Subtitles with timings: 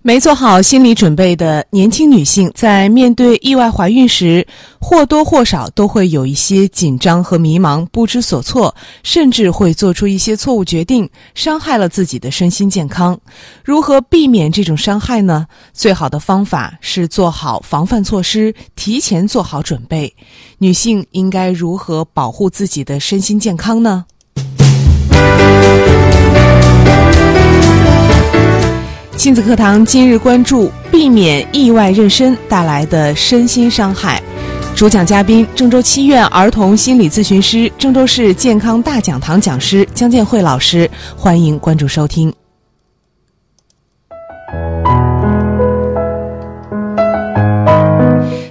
[0.00, 4.46] 没做好心理准备的年轻女性，在面对意外怀孕时，
[4.80, 13.18] 或多或少都会有一些紧张和迷茫，不知所措，甚至会做出一些错误决定，伤害了自己的身心健康。
[13.64, 15.46] 如何避免这种伤害呢？
[15.74, 20.14] 最好的方法是做好防范措施，提前做好准备。
[20.58, 24.06] 女性应该如何保护自己的身心健康呢？
[29.18, 34.22] 亲子课堂今日关注：避免意外妊娠带来的身心伤害。
[34.76, 40.88] 主讲嘉宾：郑州七院儿童心理咨询师、郑州市健康大讲堂讲师姜建慧老师。
[41.16, 42.32] 欢迎关注收听。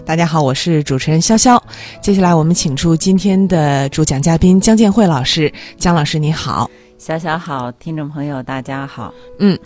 [0.06, 1.58] 大家好，我是主持人潇潇。
[2.02, 5.50] 接下来我们请出今天的主讲嘉宾姜建慧老师。
[5.78, 6.70] 姜老师你好。
[6.98, 9.14] 小小好，听众朋友大家好。
[9.38, 9.58] 嗯，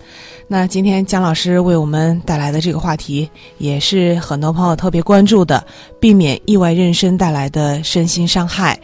[0.50, 5.66] 那今天姜老师为我们带来的这个话题，也是很多朋友特别关注的，
[5.98, 8.78] 避免意外妊娠带来的身心伤害。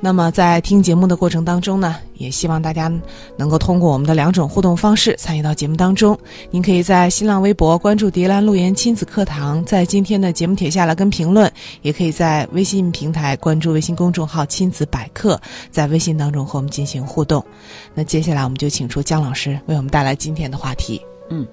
[0.00, 2.88] 那么在听节目的过程当中呢，也希望大家
[3.36, 6.16] 能够通过我们的两种互动方式参与到节目当中。
[6.50, 11.48] 您可以在新浪微博关注“迪兰路言亲子课堂”，在今天的节目帖下来跟评论；
[11.82, 15.40] 也可以在微信平台关注微信公众号“亲子百科”，
[15.72, 17.44] 在微信当中和我们进行互动。
[17.92, 21.02] 那接下来我们就请出姜老师为我们带来今天的话题。
[21.28, 21.44] 嗯，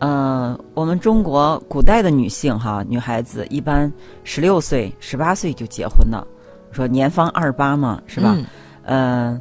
[0.00, 3.90] 呃，我们中国古代的女性哈，女孩子一般
[4.22, 6.26] 十六岁、十八岁就结婚了。
[6.74, 8.36] 说年方二八嘛，是吧？
[8.86, 9.40] 嗯，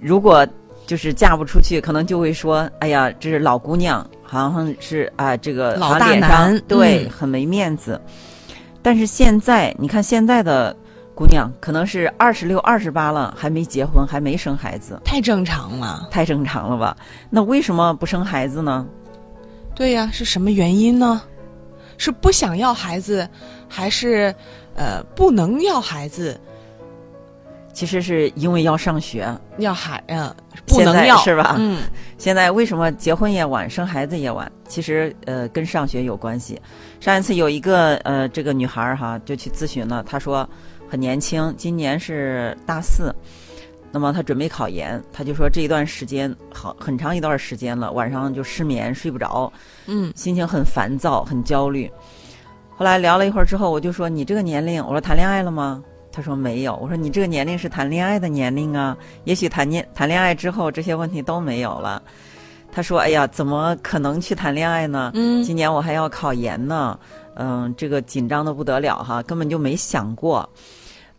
[0.00, 0.46] 如果
[0.86, 8.00] 就是嫁不出去，可能就会说：“哎呀，这是老姑娘，好像是啊，这个老大难，对，很没面子。”
[8.82, 10.76] 但是现在，你看现在的
[11.14, 16.96] 姑娘，可能是二十六、二十八了，还没结婚，还没生孩子，太正常了，太正常了吧？
[17.30, 18.86] 那为什么不生孩子呢？
[19.74, 21.22] 对呀，是什么原因呢？
[21.96, 23.28] 是不想要孩子，
[23.68, 24.34] 还是？
[24.74, 26.40] 呃，不能要孩子，
[27.72, 29.26] 其实是因为要上学，
[29.58, 30.34] 要孩嗯，
[30.66, 31.56] 不能要是吧？
[31.58, 31.82] 嗯，
[32.18, 34.50] 现在为什么结婚也晚，生孩子也晚？
[34.68, 36.60] 其实呃，跟上学有关系。
[37.00, 40.48] 上一次有一个呃，这个女孩儿哈，就去咨询了，她说
[40.88, 43.14] 很年轻，今年是大四，
[43.90, 49.52] 那么她准备考研，她就说这一段时间好很长一段时间了，晚上就失眠，睡不着，
[49.86, 51.90] 嗯，心情很烦躁，很焦虑。
[52.74, 62.02] 后来聊了一会儿之后，我就说：“你这个年龄，我说谈恋爱了吗？”他说：“没有。”我说：“你这个年龄是谈恋爱的年龄啊，也许谈恋谈恋爱之后，这些问题都没有了。”
[62.72, 65.12] 他说：“哎呀，怎么可能去谈恋爱呢？
[65.14, 66.98] 嗯，今年我还要考研呢，
[67.34, 70.48] 嗯，这个紧张的不得了哈，根本就没想过，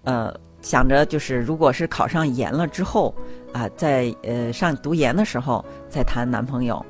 [0.04, 3.14] 呃，想着就是如果是考上研了之后
[3.54, 6.84] 啊，在呃上读研的时候再谈男朋友，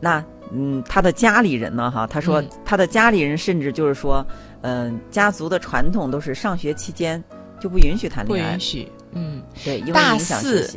[0.00, 0.22] 那。”
[0.54, 1.90] 嗯，他的家里人呢？
[1.90, 4.22] 哈，他说他的家里人甚至就是说，
[4.60, 7.22] 嗯，家族的传统都是上学期间
[7.58, 8.92] 就不允许谈恋爱，不允许。
[9.12, 10.68] 嗯，对，因为大四，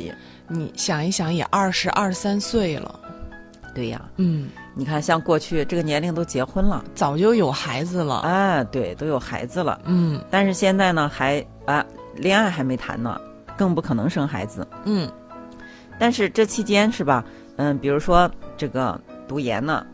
[0.48, 3.00] 你想一想，也二十二三岁了。
[3.74, 8.14] 对呀，嗯，你看，像过去这个年龄都结婚了，早就有孩子了。
[8.20, 9.78] 啊，对，都有孩子了。
[9.84, 11.84] 嗯，但是现在呢，还啊，
[12.14, 13.20] 恋爱还没谈呢，
[13.58, 14.66] 更不可能生孩子。
[14.84, 15.06] 嗯，
[15.98, 17.22] 但是这期间是吧？
[17.56, 18.98] 嗯，比如说这个。
[19.26, 19.84] 读研呢，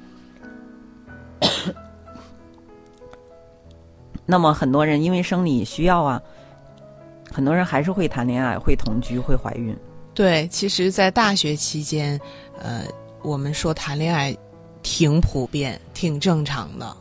[4.26, 6.22] 那么很多人因为生理需要啊，
[7.32, 9.76] 很多人还是会谈恋爱、会同居、会怀孕。
[10.14, 12.20] 对，其实，在大学期间，
[12.60, 12.84] 呃，
[13.22, 14.36] 我们说谈恋爱
[14.82, 16.96] 挺普遍、挺正常的，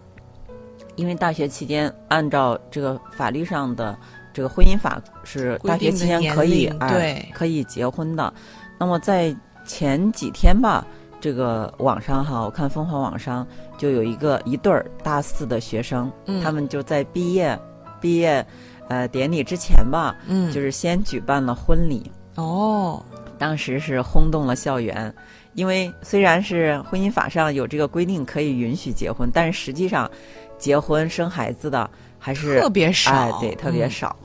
[0.95, 3.97] 因为大学期间按照这个法律上的
[4.33, 8.33] 这个婚姻法是大学期间可以对可以结婚的。
[8.79, 10.85] 那么在前几天吧。
[11.21, 16.11] 这个网上哈，我看凤凰网上就有一个一对儿大四的学生，
[16.43, 17.57] 他们就在毕业
[18.01, 18.45] 毕业
[18.89, 22.11] 呃典礼之前吧，嗯，就是先举办了婚礼。
[22.35, 23.01] 哦，
[23.37, 25.13] 当时是轰动了校园，
[25.53, 30.09] 因为虽然是婚姻法上有这个规定可以允许结婚，但是实际上
[30.57, 31.87] 结婚生孩子的
[32.17, 34.15] 还是特别少，对，特别少。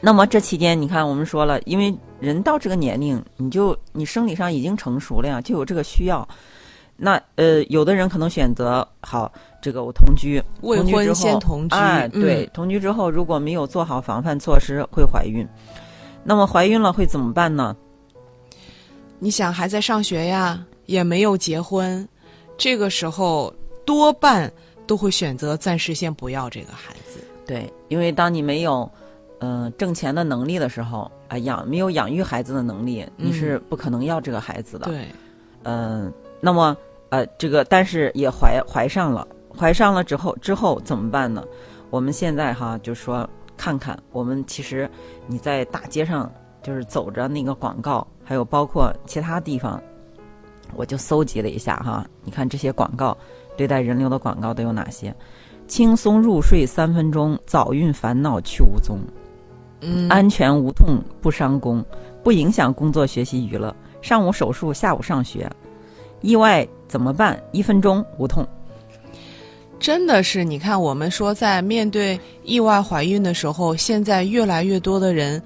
[0.00, 6.26] 那么这期间，你看我们说了，因为人到这个年龄，你就你生理上已经成熟了呀，就有这个需要。
[6.96, 9.30] 那呃，有的人可能选择好
[9.62, 15.46] 这个我同居，未婚先同居，哎，对，同居之后如果没有做好防范措施，会怀孕。
[16.24, 17.76] 那么怀孕了会怎么办呢？
[19.20, 22.06] 你想还在上学呀，也没有结婚，
[22.56, 23.54] 这个时候
[23.84, 24.52] 多半
[24.84, 27.20] 都会选择暂时先不要这个孩子。
[27.46, 28.90] 对，因为当你没有
[29.40, 34.86] 嗯、呃挣钱的能力的时候啊、养没有养育孩子的能力，你是不可能要这个孩子的。
[34.86, 35.06] 对，
[35.64, 36.76] 嗯，那么
[37.10, 39.26] 呃，这个但是也怀怀上了，
[39.56, 41.44] 怀上了之后之后怎么办呢？
[41.90, 44.88] 我们现在哈就说看看，我们其实
[45.26, 46.30] 你在大街上
[46.62, 49.82] 就是走着那个广告，还有包括其他地方，
[50.74, 53.16] 我就搜集了一下哈，你看这些广告
[53.56, 55.14] 对待人流的广告都有哪些？
[55.66, 58.98] 轻松入睡三分钟，早孕烦恼去无踪。
[59.80, 61.84] 嗯，安全无痛不伤工，
[62.22, 63.74] 不影响工作学习娱乐。
[64.02, 65.50] 上午手术，下午上学，
[66.20, 67.40] 意外怎么办？
[67.52, 68.46] 一分钟无痛。
[69.78, 75.42] 真的是，你看，我们说在面对意外怀孕的时候，现在越来越多的人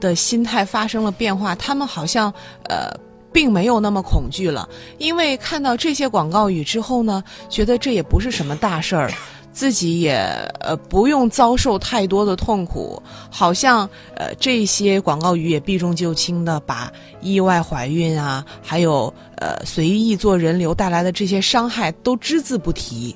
[0.00, 2.32] 的心态发生了变化，他们好像
[2.68, 2.92] 呃。
[3.34, 4.68] 并没有那么恐惧了，
[4.98, 9.10] 因为看到这些广告语之后呢，觉得这也不是什么大事儿，
[9.52, 10.14] 自己也
[10.60, 13.00] 呃不用遭受太多的痛苦，
[13.30, 16.90] 好像呃这些广告语也避重就轻的把
[17.20, 23.14] 意外怀孕啊，还有呃随意做人流带来的这些伤害都只字不提。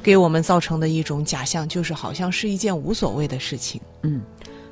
[0.00, 3.80] 给我们造成的一种假象，就是好像是一件无所谓的事情。
[4.02, 4.22] 嗯，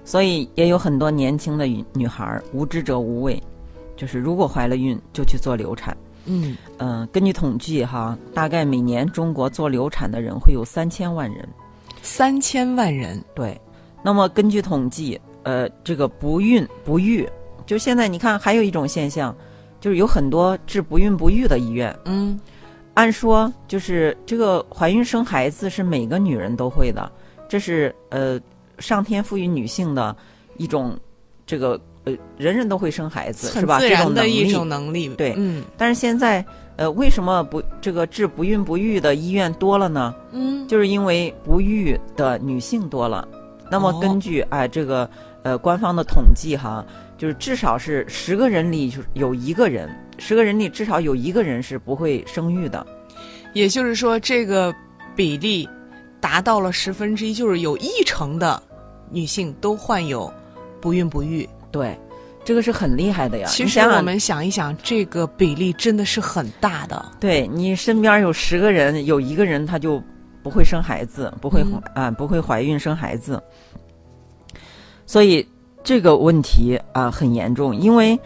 [0.04, 3.42] 所以也有很多年轻的女女孩无知者无畏，
[3.96, 5.94] 就是如果怀了孕就去做流产。
[6.26, 11.48] 嗯嗯、根据统计哈，大概每年中国做流产的人会有三千万人。
[12.02, 13.60] 三千万人，对，
[14.02, 17.28] 那么根据统计，呃，这个不孕不育，
[17.64, 19.34] 就现在你看还有一种现象，
[19.80, 21.96] 就是有很多治不孕不育的医院。
[22.04, 22.38] 嗯
[22.94, 27.12] 按说就是这个怀孕生孩子是每个女人都会的，
[27.46, 28.40] 这是呃
[28.78, 30.16] 上天赋予女性的
[30.56, 30.98] 一种
[31.44, 33.78] 这个呃人人都会生孩子是吧？
[33.78, 35.08] 这种能力一种能力。
[35.10, 36.44] 对嗯但是现在
[36.76, 40.14] 呃为什么不这个治不孕不育的医院多了呢？
[40.32, 43.28] 嗯，就是因为不育的女性多了。
[43.70, 45.10] 那么哦根据哎、这个
[45.42, 46.86] 呃官方的统计哈，
[47.18, 52.86] 就是至少是十个人里就有一个人，十个人里至少有一个人是不会生育的。
[53.54, 54.72] 也就是说，这个
[55.16, 55.68] 比例
[56.20, 58.62] 达到了十分之一，就是有一成的
[59.10, 60.32] 女性都患有
[60.80, 61.48] 不孕不育。
[61.76, 61.98] 对，
[62.42, 63.46] 这个是很厉害的呀。
[63.46, 67.04] 其实我们想一想，这个比例真的是很大的。
[67.20, 70.02] 对你身边有十个人，有一个人他就
[70.42, 73.42] 不会生孩子，不会、嗯啊不会怀孕生孩子，
[75.04, 75.46] 所以
[75.84, 77.76] 这个问题啊很严重。
[77.76, 78.18] 因为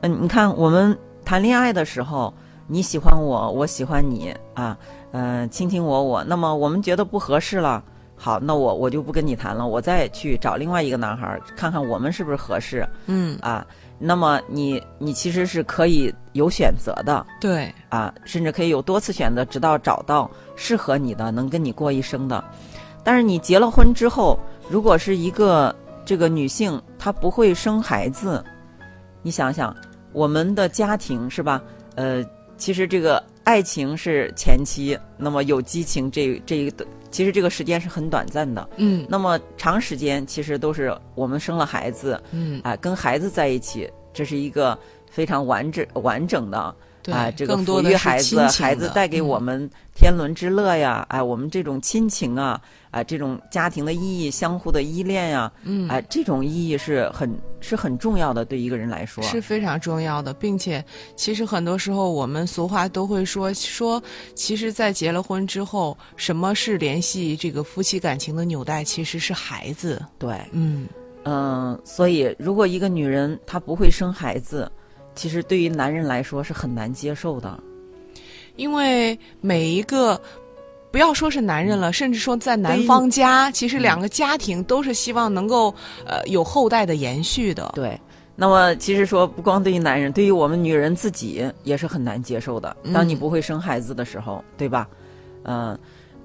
[0.00, 2.32] 嗯、你看我们谈恋爱的时候，
[2.66, 4.78] 你喜欢我，我喜欢你啊，
[5.12, 7.82] 嗯、卿卿我我，那么我们觉得不合适了。
[8.16, 13.66] 好，那我我就不跟你谈了，我再去找另外一个男孩儿，看看我们是不是合适嗯，啊。
[13.98, 22.42] 那么你你其实是可以有选择的，对，啊，甚至可以有多次选择，直到找到适合你的、能跟你过一生的。
[23.04, 24.38] 但是你结了婚之后，
[24.68, 25.74] 如果是一个
[26.04, 28.44] 这个女性，她不会生孩子，
[29.22, 29.74] 你想想，
[30.12, 31.62] 我们的家庭是吧？
[31.94, 32.22] 呃，
[32.56, 36.84] 其实这个爱情是前期，那么有激情这这一个，
[37.14, 38.68] 其实这个时间是很短暂的。
[38.76, 44.76] 嗯那么长时间其实都是我们生了孩子，嗯，啊、跟孩子在一起，这是一个
[45.08, 46.74] 非常完整完整的。
[47.04, 52.60] 对，啊，这个抚育孩子，孩子带给我嗯们天伦之乐呀，哎、我们这种亲情啊，
[52.94, 59.20] 啊、这种家庭的意义、相互的依恋呀，嗯哎、这种意义是很是很重要的，对一个人来说。
[59.24, 60.84] 是非常重要的，并且
[61.16, 64.00] 其实很多时候我们俗话都会说说，
[64.36, 68.84] 其实，在结了婚之后，什么是联系这个夫妻感情的纽带？
[68.84, 70.00] 其实是孩子。
[70.16, 70.86] 对，嗯，
[71.24, 74.70] 嗯、所以如果一个女人她不会生孩子，
[75.16, 77.58] 其实对于男人来说是很难接受的。
[78.54, 80.20] 因为每一个。
[80.94, 85.74] 不要说是男人了，甚至说在男方家，其实两个家庭都是希望能够
[86.06, 87.72] 呃有后代的延续的。
[87.74, 88.00] 对，
[88.36, 92.76] 那么其实说不光对于男人，对于我们女人自己也是很难接受的。
[92.92, 94.86] 当你嗯不会生孩子的时候，对吧？
[95.42, 95.76] 嗯、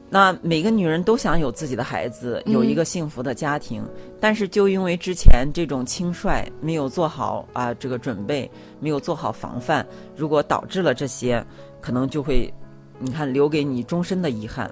[0.08, 3.84] 那每个女人都想有自己的孩子，有一个幸福的家庭，
[4.20, 8.48] 但是就因为之前这种轻率，没有做好啊这个准备，
[8.80, 9.84] 没有做好防范，
[10.16, 11.44] 如果导致了这些，
[11.82, 12.54] 可能就会，
[13.00, 14.70] 你看留给你终身的遗憾。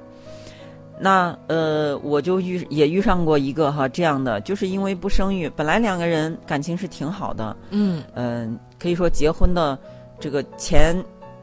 [1.00, 8.04] 那呃，我就遇也遇上过一个哈这样的，就是因为不生育，本来两个人感情是挺好的，嗯。
[8.16, 9.78] 嗯、可以说结婚的
[10.20, 10.96] 这个前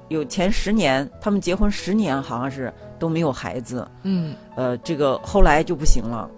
[0.08, 4.34] 有前十年，他们结婚十年好像是都没有孩子，嗯。
[4.56, 6.28] 呃，这个后来就不行了，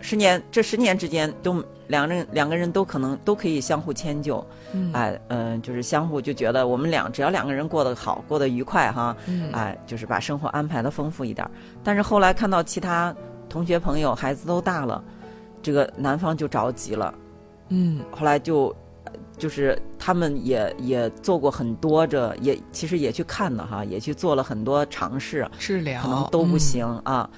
[0.00, 4.92] 十年这十年之间都两个人两个人都可能都可以相互迁就，嗯。
[4.92, 9.50] 哎，嗯、就是相互就觉得我们俩只要两个人过得好，过得愉快哈，嗯。
[9.52, 11.50] 哎，就是把生活安排的丰富一点儿。
[11.84, 13.14] 但是后来看到其他
[13.48, 15.02] 同学朋友孩子都大了，
[15.62, 17.14] 这个男方就着急了。
[17.68, 18.00] 嗯。
[18.10, 18.74] 后来就
[19.04, 26.02] 呃就是他们也也做过很多这也其实也去看了哈，也去做了很多尝试，治疗。
[26.02, 26.58] 可能都不嗯。
[26.58, 27.28] 行、啊。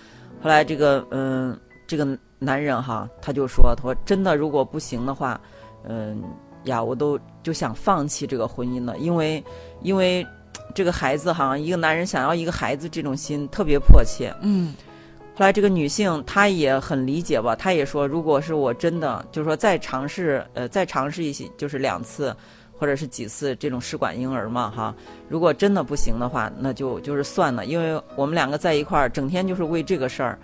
[0.41, 5.41] 后来这个嗯，这个男人哈，他就说，他说真的如果不行的话，
[5.85, 6.23] 嗯
[6.65, 9.43] 呀，我都就想放弃这个婚姻了，因为
[9.83, 10.27] 因为
[10.75, 14.35] 这个孩子哈，一个男人想要一个孩子这种心特别迫切。
[14.43, 14.75] 嗯。
[15.35, 22.35] 后来这个女性她也很理解吧，她也说，如果是我真的就是说再尝试，呃，再尝试一些，就是两次
[22.77, 24.93] 或者是几次这种试管婴儿嘛，哈，
[25.29, 30.37] 如果真的不行的话，那就就是算了，因为我们两个在一块儿，整天就是为这个事儿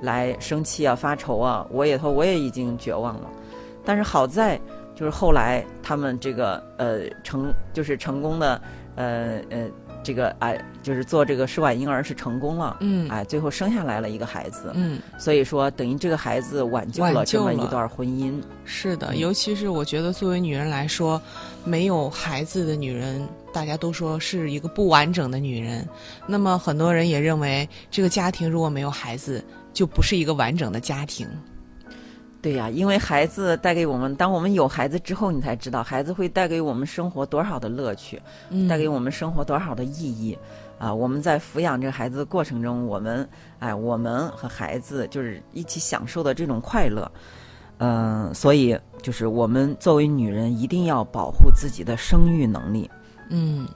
[0.00, 3.30] 来生气啊、发愁啊，我也说我也已经绝望了，
[3.84, 4.60] 但是好在
[4.94, 8.60] 就是后来他们这个呃成就是成功的
[8.96, 9.66] 呃呃
[10.02, 12.78] 这个哎、就是做这个试管婴儿是成功了。
[12.80, 18.42] 嗯哎，最后生下来了一个孩子，嗯，所以说等于这个孩子挽救了这么一段婚姻。
[18.64, 21.20] 是的，嗯尤其是我觉得作为女人来说，
[21.64, 25.86] 没有孩子的女人，大家都说是一个不完整的女人。
[26.26, 31.28] 那么很多人也认为，这个家庭如果没有孩子，就不是一个完整的家庭。
[32.42, 40.38] 对呀、因为孩子带给我们，当我们有孩子之后，你才知道孩子会带给我们生活多少的乐趣，嗯带给我们生活多少的意义。
[40.78, 47.10] 啊，我们在抚养这个孩子的过程中，我们哎，我们和孩子就是一起享受的这种快乐。
[47.76, 52.90] 嗯、所以就是我们作为女人，一定要保护自己的生育能力。
[53.28, 53.68] 嗯，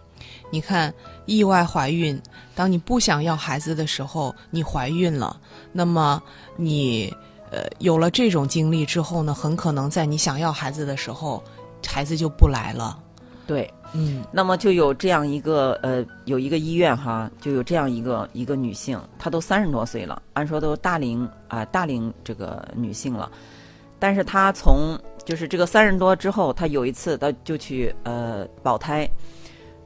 [0.51, 0.93] 你看，
[1.27, 2.21] 意外怀孕，
[2.55, 5.41] 当你不想要孩子的时候，你怀孕了，
[5.73, 6.23] 那么
[6.57, 7.13] 你
[7.51, 11.43] 呃有了这种经历之后呢，很可能在你想要孩子的时候，
[11.87, 12.99] 孩子就不来了。
[13.47, 14.25] 对，嗯。
[14.33, 23.31] 那么就有这样一个呃，有一个医院哈，就有这样一个一个女性，她都三十多岁了，按说都大龄啊、大龄这个女性了，
[23.99, 29.07] 但是她从就是这个三十多之后，她有一次她就去呃保胎，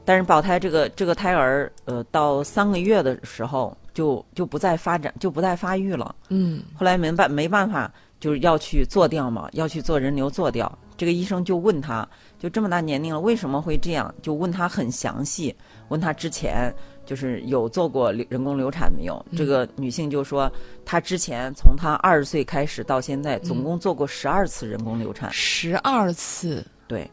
[0.09, 10.79] 但是保胎这个这个胎儿呃到三个月的时候就就不再发展就不再发育了，嗯后来没办没办法，就是要去做掉嘛，要去做人流做掉。
[10.97, 14.11] 这个医生就问他，就这么大年龄了，为什么会这样？
[14.19, 15.55] 就问他很详细，
[15.89, 16.73] 问他之前
[17.05, 19.23] 就是有做过流人工流产没有？
[19.37, 20.51] 这个女性就说，
[20.83, 25.31] 她之前从她二十岁开始到现在，总共做过十二次人工流产。
[25.31, 26.65] 十二次。
[26.87, 27.07] 对，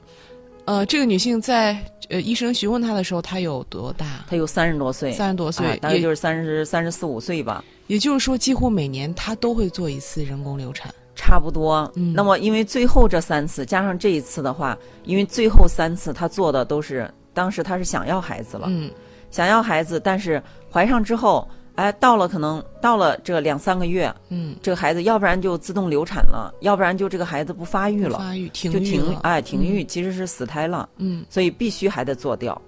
[0.67, 1.77] 呃，这个女性在
[2.11, 4.25] 呃医生询问她的时候，她有多大？
[4.29, 7.65] 她有三十多岁，三十多岁，啊大概就是三十三十四五岁吧。
[7.87, 10.93] 也就是说，几乎每年她都会做一次人工流产。
[11.19, 18.91] 差不多，嗯那么因为最后这三次加上这一次的话，因为最后三次她做的都是当时她是想要孩子了，嗯
[19.31, 32.61] 想要孩子，但是怀上之后，哎，到了可能到了这两三个月，嗯，这个孩子要不然就自动流产了，要不然就这个孩子不发育了，发育停就停哎停育，其实是死胎了，嗯所以必须还得做掉，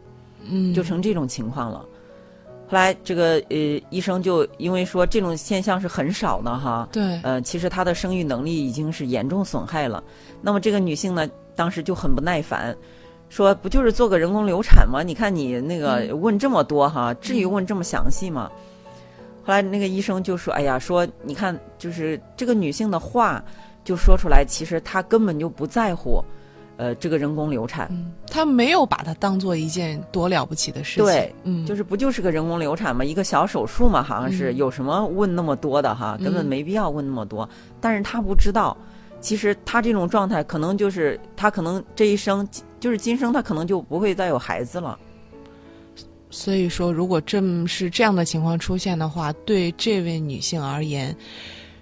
[0.49, 1.85] 嗯，就成这种情况了。
[2.71, 10.05] 后来这个呃医生就因为说这种现象是很少的哈，对，呃，其实她的生育能力已经是严重损害了。
[10.43, 12.77] 那么这个女性呢，当时就很不耐烦，
[13.31, 15.03] 说不就是做个人工流产吗？
[15.03, 18.51] 你看你那个嗯问这么多哈，至于问这么详细吗？
[19.49, 23.43] 后来那个医生就说：“哎呀，说你看，就是这个女性的话
[23.83, 26.23] 就说出来，其实她根本就不在乎，
[26.77, 27.89] 呃，这个人工流产。
[27.91, 33.03] 嗯，她没有把它当做一件多了不起的事情，对，嗯，就是不就是个人工流产吗？
[33.03, 37.49] 一个小手术嘛，好像是、嗯有什么问那么多的哈，根本嗯没必要问那么多。
[37.81, 38.77] 但是她不知道，
[39.23, 42.47] 其实她这种状态可能就是她可能这一生
[42.81, 44.99] 就是今生她可能就不会再有孩子了。
[46.31, 51.17] 所以说，如果正是这样的情况出现的话，对这位女性而言，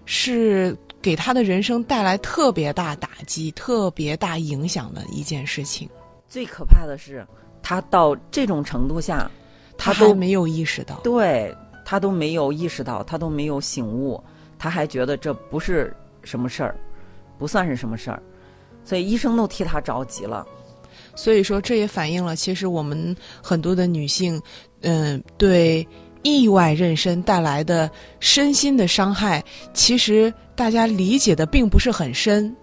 [0.05, 5.89] 是给她的人生带来特别大打击、特别大影响的一件事情。
[6.29, 7.27] 最可怕的是，
[7.63, 9.29] 她到这种程度下，
[9.77, 11.53] 她都没有意识到，对
[11.85, 14.23] 她都没有意识到，她都没有醒悟，
[14.59, 16.77] 她还觉得这不是什么事儿，
[17.37, 18.23] 不算是什么事儿，
[18.85, 20.47] 所以医生都替她着急了。
[21.17, 24.41] 所以说，这也反映了其实我们很多的女性，
[24.83, 25.85] 嗯、对
[26.23, 29.43] 意外妊娠带来的身心的伤害，
[29.75, 32.55] 其实大家理解的并不是很深。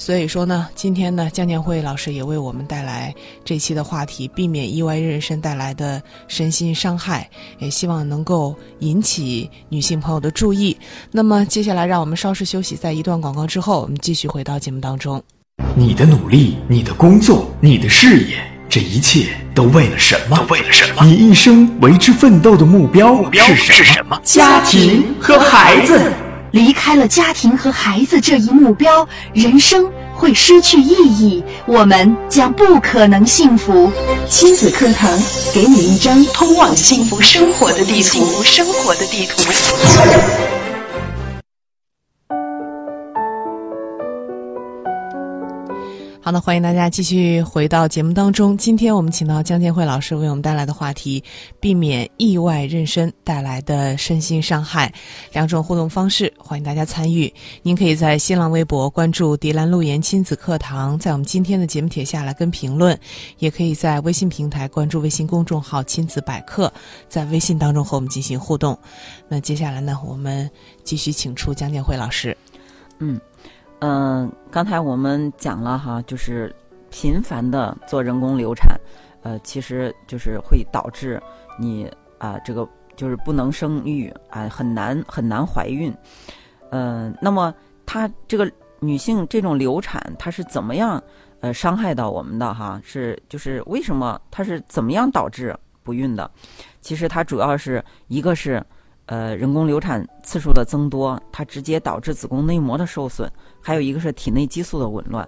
[0.00, 3.12] 所以说呢，今天呢，江建辉老师也为我们带来
[3.44, 10.76] 这期的话题，避免意外妊娠带来的身心伤害，也希望能够引起女性朋友的注意。
[11.10, 15.20] 那么接下来，让我们稍事休息，在一段广告之后，我们继续回到节目当中。
[15.74, 18.36] 你的努力，你的工作，你的事业，
[18.68, 20.36] 这一切都为了什么？
[20.36, 21.04] 都为了什么？
[21.04, 23.76] 你一生为之奋斗的目标目标是什么？
[23.76, 26.12] 是什么家庭和孩子。
[26.52, 33.92] 离开了家庭和孩子这一目标，人生会失去意义，我们将不可能幸福。
[34.28, 35.10] 亲子课堂
[35.52, 38.42] 给你一张通往幸福生活的地图。
[38.42, 39.42] 生活的地图。
[46.28, 48.54] 好的，欢迎大家继续回到节目当中。
[48.58, 51.24] 今天我们请到江建慧老师为我们带来的话题：
[51.58, 54.92] 避免意外妊娠带来的身心伤害。
[55.32, 57.32] 两种互动方式，欢迎大家参与。
[57.62, 62.94] 您可以在新浪微博关注“迪兰路言亲子课堂”，在我们今天的节目帖下来跟评论；
[63.38, 66.70] 也可以在微信平台关注微信公众号“亲子百科”，
[67.08, 68.78] 在微信当中和我们进行互动。
[69.30, 70.50] 那接下来呢，我们
[70.84, 72.36] 继续请出江建慧老师。
[72.98, 73.18] 嗯。
[73.80, 76.52] 嗯，刚才我们讲了哈，就是
[76.90, 78.76] 频繁的做人工流产，
[79.22, 81.22] 呃，其实就是会导致
[81.60, 85.94] 你啊，这个就是不能生育啊，很难很难怀孕。
[86.70, 87.54] 嗯，那么
[87.86, 91.00] 她这个女性这种流产，它是怎么样
[91.38, 92.80] 呃伤害到我们的哈？
[92.82, 96.28] 是就是为什么它是怎么样导致不孕的？
[96.80, 98.60] 其实它主要是一个是。
[99.08, 103.26] 呃，人工流产次数的增多，它直接导致子宫内膜的受损，
[103.58, 105.26] 还有一个是体内激素的紊乱。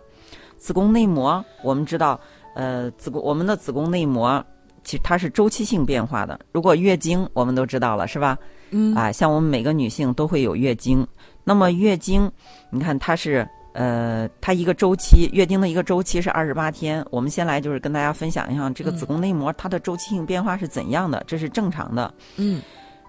[0.58, 2.20] 子宫内膜，我们知道，
[2.54, 4.44] 呃，子宫我们的子宫内膜
[4.84, 6.38] 其实它是周期性变化的。
[6.52, 8.36] 如果月经，我们都知道了，是吧？
[8.70, 8.94] 嗯。
[8.94, 11.06] 啊，像我们每个女性都会有月经，
[11.42, 12.30] 那么月经，
[12.68, 17.02] 你看它是呃，它一个周期，月经的一个周期是二十八天。
[17.10, 22.12] 我们先来就是跟大家分享一下这个子宫内膜它的周期性变化是怎样的，这是正常的。
[22.36, 22.60] 嗯。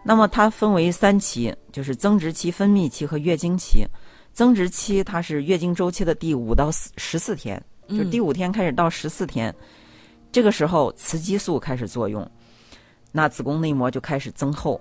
[0.03, 3.85] 那么它分为三期，就是增殖期、分泌期和月经期。
[4.33, 9.53] 增殖期它是月经周期的第五到十四天，就第五天开始到十四天，
[10.31, 12.25] 这个时候雌激素开始作用，
[13.11, 14.79] 那子宫内膜就开始增厚，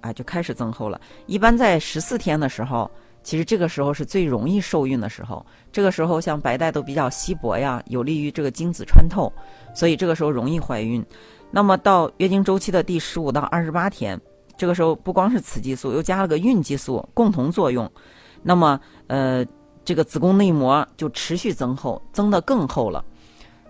[0.00, 1.00] 啊，就开始增厚了。
[1.26, 2.90] 一般在十四天的时候，
[3.22, 5.46] 其实这个时候是最容易受孕的时候。
[5.70, 9.32] 这个时候像白带都比较稀薄呀，有利于这个精子穿透，
[9.72, 11.02] 所以这个时候容易怀孕。
[11.52, 14.20] 那么到月经周期的第十五到二十八天。
[14.58, 17.90] 这个时候不光是雌激素，又加了个孕激素共同作用，
[18.42, 19.46] 那么呃，
[19.84, 23.02] 这个子宫内膜就持续增厚，增得更厚了。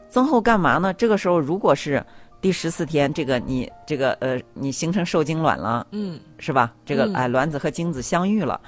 [0.09, 0.92] 增厚干嘛呢？
[0.94, 2.03] 这个时候如果是
[2.40, 6.72] 第十四天，这个你这个呃，你形成受精卵了，嗯，是吧？
[6.87, 8.59] 这个哎，卵子和精子相遇了，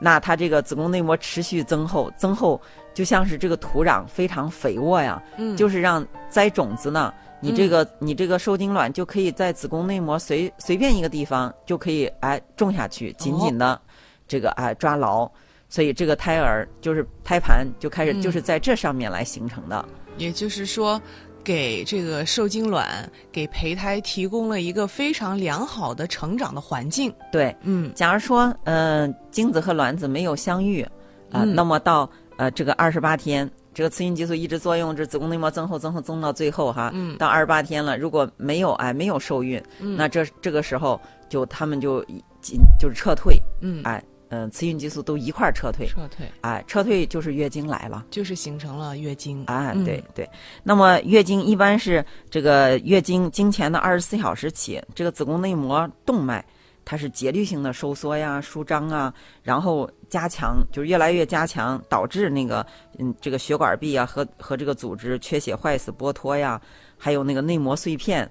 [0.00, 2.58] 那它这个子宫内膜持续增厚，增厚
[2.94, 7.12] 就像是这个土壤非常肥沃呀，嗯，就是让栽种子呢。
[7.40, 13.80] 你这个，你这个受精卵就可以在子宫内膜随随便一个地方就可以哎种下去，紧紧的
[14.26, 15.30] 这个哎抓牢，
[15.68, 19.84] 所以这个胎儿就是胎盘就开始就是在这上面来形成的。
[20.16, 21.00] 也就是说，
[21.44, 27.14] 给这个受精卵给胚胎提供了一个非常良好的成长的环境。
[27.30, 30.82] 对，嗯，假如说嗯精子和卵子没有相遇
[31.30, 33.48] 啊，那么到呃这个二十八天。
[33.78, 42.04] 这个雌孕激素一直作用，这子宫内膜增厚、增厚、增到最后哈，到二十八天了，如果没有哎没有受孕，那这这个时候就他们就
[42.40, 50.28] 紧就是撤退，嗯，哎嗯，雌孕激素都一块儿撤退，撤退，哎撤退就是月经来了，就是形成了月经，哎对对，
[50.64, 56.44] 那么月经一般是这个月经经前的二十四小时起，这个子宫内膜动脉。
[56.90, 62.66] 它是节律性的收缩呀、舒张啊，然后加强，就是越来越加强，导致那个
[62.98, 66.58] 嗯，这个血管壁啊和和这个组织缺血、坏死、剥脱呀，
[66.96, 68.26] 还有那个内膜碎片，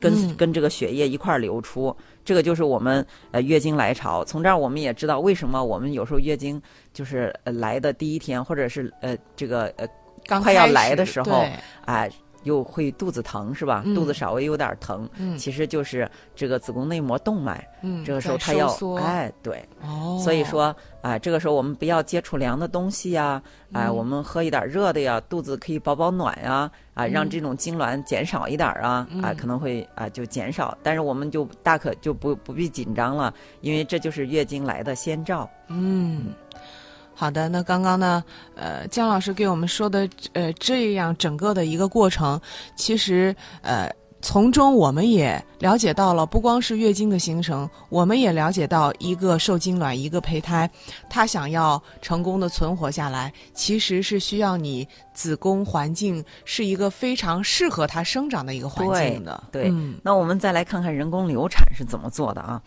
[0.00, 4.24] 跟跟这个血液一块儿流出，这个就是我们呃月经来潮。
[4.24, 6.60] 从这儿我们也知道为什么我们有时候月经
[6.92, 9.86] 就是来的第一天，或者是呃这个呃
[10.40, 11.46] 快要来的时候，
[11.84, 12.10] 哎。
[12.44, 13.82] 又会肚子疼是吧？
[13.94, 17.66] 肚子稍微有点疼，其实就是这个子宫内膜动脉。
[17.82, 35.48] 嗯，这个时候它要哎，对，哦，所以说啊，这个时候我们不要接触凉的东西呀，哎，我们喝一点热的呀，肚子可以保保暖呀，啊，让这种痉挛减少一点啊，啊，可能会啊就减少，但是我们就大可就不不必紧张了，因为这就是月经来的先兆。
[35.68, 36.26] 嗯。
[37.18, 38.22] 好的，那刚刚呢，
[38.54, 42.40] 呃，姜老师给我们说的，呃，这样整个的一个过程，
[42.76, 50.70] 其实，呃，从中我们也了解到了，不光是月经的形成，我们也了解到一个受精卵，一个胚胎，
[51.10, 59.42] 它想要成功的存活下来，其实是需要你子宫环境是一个非常适合它生长的一个环境的。
[59.50, 62.62] 对，那我们再来看看人工流产是怎么做的啊？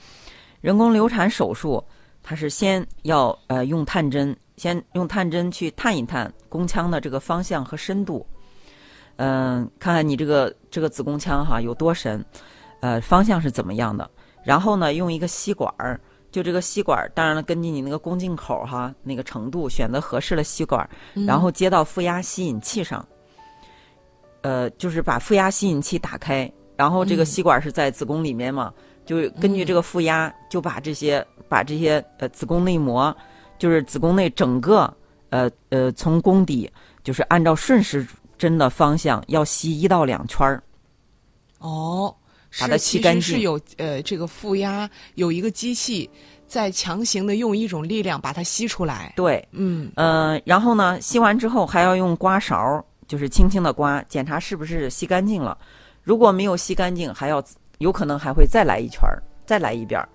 [0.59, 1.81] 人工流产手术。
[2.23, 8.25] 它是先要呃用探针，先用探针去探一探宫腔的这个方向和深度，
[9.17, 12.23] 嗯，看看你这个这个子宫腔哈有多深，
[12.79, 14.10] 呃，方向是怎么样的。
[14.43, 15.99] 然后呢，用一个吸管儿
[16.31, 20.89] 就这个吸管儿，当然了，根据你那个宫颈口哈那个程度，选择合适的吸管，儿
[21.27, 23.05] 然后接到负压吸引器上。
[24.43, 28.73] 呃，就是把负压吸引器打开，然后这个嗯吸管是在子宫里面嘛，
[29.05, 33.15] 就根据这个负压，就把这些把这些呃子宫内膜，
[33.57, 34.91] 就是子宫内整个
[35.29, 36.69] 呃呃从宫底，
[37.03, 38.05] 就是按照顺时
[38.37, 40.63] 针的方向要吸一到两圈儿。
[41.59, 42.15] 哦，
[42.59, 46.09] 把它吸干净实是有呃这个负压，有一个机器
[46.47, 49.13] 在强行的用一种力量把它吸出来。
[49.15, 55.57] 对，嗯呃，然后呢，吸完之后还要用刮勺，就是轻轻的刮，检查是不是吸干净了。
[56.03, 57.43] 如果没有吸干净，还要
[57.81, 60.07] 有可能还会再来一圈儿，再来一遍儿，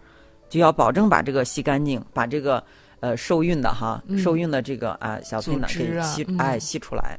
[0.48, 2.62] 就要保证把这个吸干净，把这个
[3.00, 4.16] 呃受孕的哈，嗯。
[4.16, 6.38] 受孕的这个啊、小胚囊组织啊给吸、嗯。
[6.38, 7.18] 哎吸出来。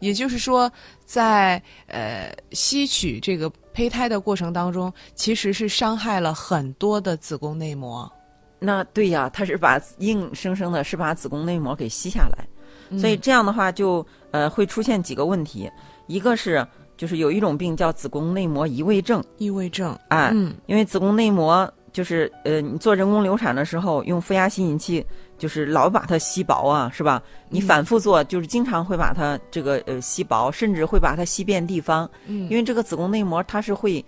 [0.00, 0.70] 也就是说，
[1.04, 8.10] 在呃吸取这个胚胎的过程当中，其实是伤害了很多的子宫内膜。
[8.58, 12.44] 那对呀，它是把硬生生的是把子宫内膜给吸下来，
[12.90, 12.98] 嗯。
[12.98, 15.70] 所以这样的话就呃会出现几个问题，
[16.08, 16.66] 一个是
[17.02, 25.04] 就是有一种病叫子宫内膜移位症，移位症，哎，嗯因为子宫内膜就是呃，你做人工流产的时候用负压吸引器，
[25.36, 27.20] 就是老把它吸薄啊，是吧？
[27.48, 32.08] 你嗯反复做，就是经常会把它这个呃吸薄，甚至会把它吸遍地方。
[32.28, 34.04] 嗯，因为这个子宫内膜它是会，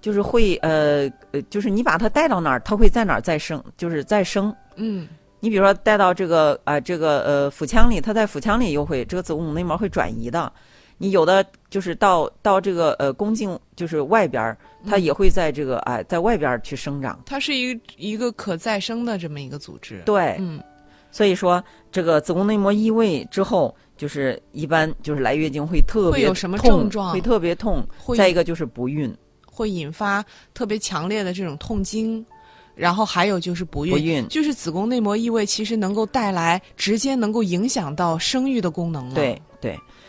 [0.00, 4.52] 就是会呃呃，就是你把它带到哪儿，它会在哪儿再生，就是再生。
[4.74, 5.06] 嗯
[5.38, 10.52] 你比如说带到这个啊、这个呃腹腔里，它在腹腔里又会这个子宫内膜会转移的。
[10.98, 14.56] 你有的就是到到这个呃宫颈就是外边儿，
[14.88, 17.20] 它也会在这个哎、在外边儿去生长。
[17.26, 20.02] 它是一个一个可再生的这么一个组织。
[20.06, 20.62] 对，嗯
[21.10, 27.86] 所以说这个子宫内膜异位之后，就是一般就是来月经会特别会有什么症状会特别痛。
[28.16, 32.26] 再一个就是不孕，会引发特别强烈的这种痛经，
[32.74, 39.14] 然后还有就是不孕，不孕就是子宫内膜异位，其实能够带来直接能够影响到生育的功能了。
[39.14, 39.53] 对对。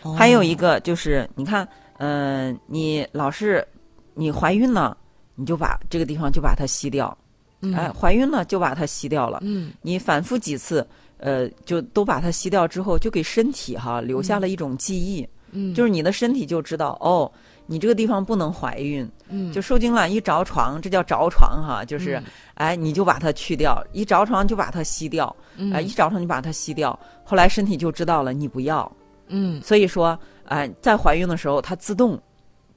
[0.05, 0.13] 哦。
[0.13, 3.67] 还有一个就是你看，嗯、你老是
[4.13, 4.95] 你怀孕了，
[5.35, 7.17] 你就把这个地方就把它吸掉，
[7.61, 7.73] 嗯。
[7.73, 9.39] 哎，怀孕了就把它吸掉了。
[9.41, 9.73] 嗯。
[9.81, 10.87] 你反复几次，
[11.17, 17.31] 呃，就都把它吸掉之后，就给身体哈留下了一种记忆，嗯，就是你的身体就知道哦，
[17.65, 19.51] 你这个地方不能怀孕，嗯。
[19.51, 22.23] 就受精卵一着床，这叫着床哈，就是、嗯。
[22.55, 25.73] 哎，你就把它去掉，一着床就把它吸掉，嗯。
[25.73, 28.89] 哎，一着床就把它吸掉，后来身体就知道了你不要，
[29.27, 32.19] 嗯，所以说，哎，在怀孕的时候它自动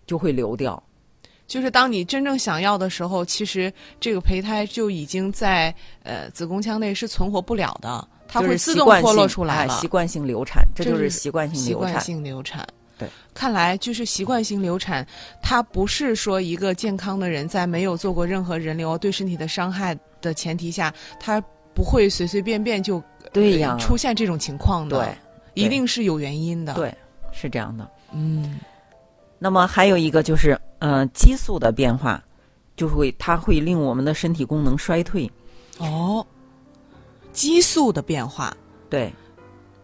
[0.07, 0.83] 就会流掉，
[1.47, 9.75] 就是当你真正想要的时候，其实这个胚胎就已经在呃子宫腔内是存活不了的，它会自动脱落出来了。
[9.75, 12.05] 哎习惯性流产，这这就是习惯性习惯流产。
[12.05, 12.67] 性流产。
[12.99, 15.07] 对，看来就是习惯性流产，
[15.41, 21.41] 它不是说一个健康的人在没有做过任何人流对身体的伤害的前提下，他
[21.73, 23.01] 不会随随便便就
[23.33, 24.99] 对呀呃出现这种情况的。
[24.99, 25.15] 对，
[25.65, 26.95] 一定是有原因的。，对，
[27.33, 27.89] 是这样的。
[28.13, 28.59] 嗯
[29.39, 32.21] 那么还有一个就是，呃，激素的变化，
[32.75, 35.31] 就会它会令我们的身体功能衰退。
[35.79, 36.27] 哦，
[37.33, 38.53] 激素的变化。
[38.91, 39.13] 对，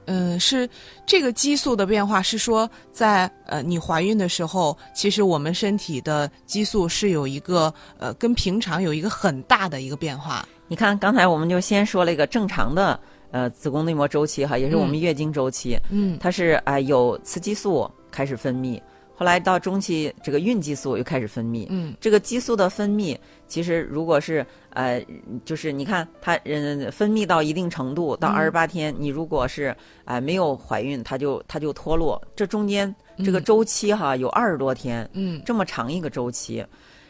[0.06, 0.68] 嗯，是
[1.06, 10.44] 这个激素的变化，是说在呃你怀孕的时候，其实我们身体的激素是有一个呃跟平常有一个很大的一个变化。
[10.66, 12.98] 你看刚才我们就先说了一个正常的
[13.35, 16.16] 呃子宫内膜周期哈，也是我们月经周期，嗯。
[16.20, 18.81] 它是啊、呃有雌激素开始分泌，
[19.16, 21.66] 后来到中期这个孕激素又开始分泌。
[21.68, 21.92] 嗯。
[22.01, 23.18] 这个激素的分泌，
[23.49, 25.05] 其实如果是呃，
[25.44, 28.35] 就是你看它嗯分泌到一定程度，到嗯。
[28.35, 29.64] 二十八天，你如果是
[30.05, 32.23] 啊、呃没有怀孕，它就它就脱落。
[32.37, 32.94] 这中间
[33.25, 35.42] 这个嗯周期哈有二十多天，嗯。
[35.44, 36.64] 这么长一个周期，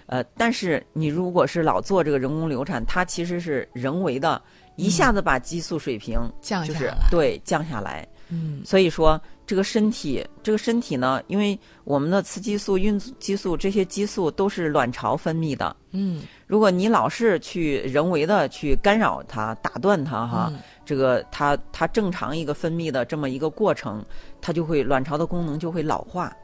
[0.06, 4.40] 呃，但是你如果是老做这个人工流产，它其实是人为的，
[4.76, 7.08] 一下子把激素水平就是降下来。
[7.10, 8.06] 对降下来。
[8.30, 15.76] 嗯所以说，这个身体，这个身体呢，因为我们的雌激素、孕激素这些激素都是卵巢分泌的。
[15.92, 24.02] 嗯如果你老是去人为的去干扰它、打断它，哈，嗯这个它它正常一个分泌的这么一个过程，
[24.40, 26.34] 它就会卵巢的功能就会老化。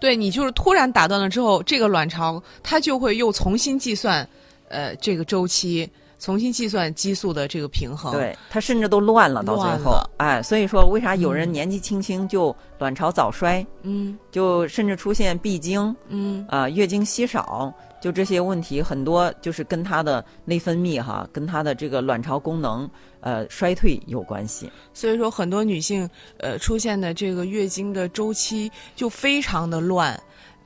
[0.00, 4.26] 对你就是突然打断了之后，这个卵巢它就会又重新计算，
[4.68, 22.88] 呃，这个周期，重新计算激素的这个平衡。，对，它甚至都乱了，到最后哎，所以说为啥有人嗯年纪轻轻就卵巢早衰，嗯就甚至出现闭经嗯啊、月经稀少，就这些问题很多就是跟它的内分泌哈，跟它的这个卵巢功能
[23.20, 24.70] 呃衰退有关系。
[24.92, 30.20] 所以说很多女性呃出现的这个月经的周期就非常的乱。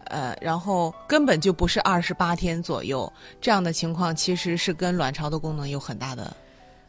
[0.05, 3.11] 呃，然后根本就不是二十八天左右
[3.41, 6.35] 这样的情况，其实是跟卵巢的功能有很大的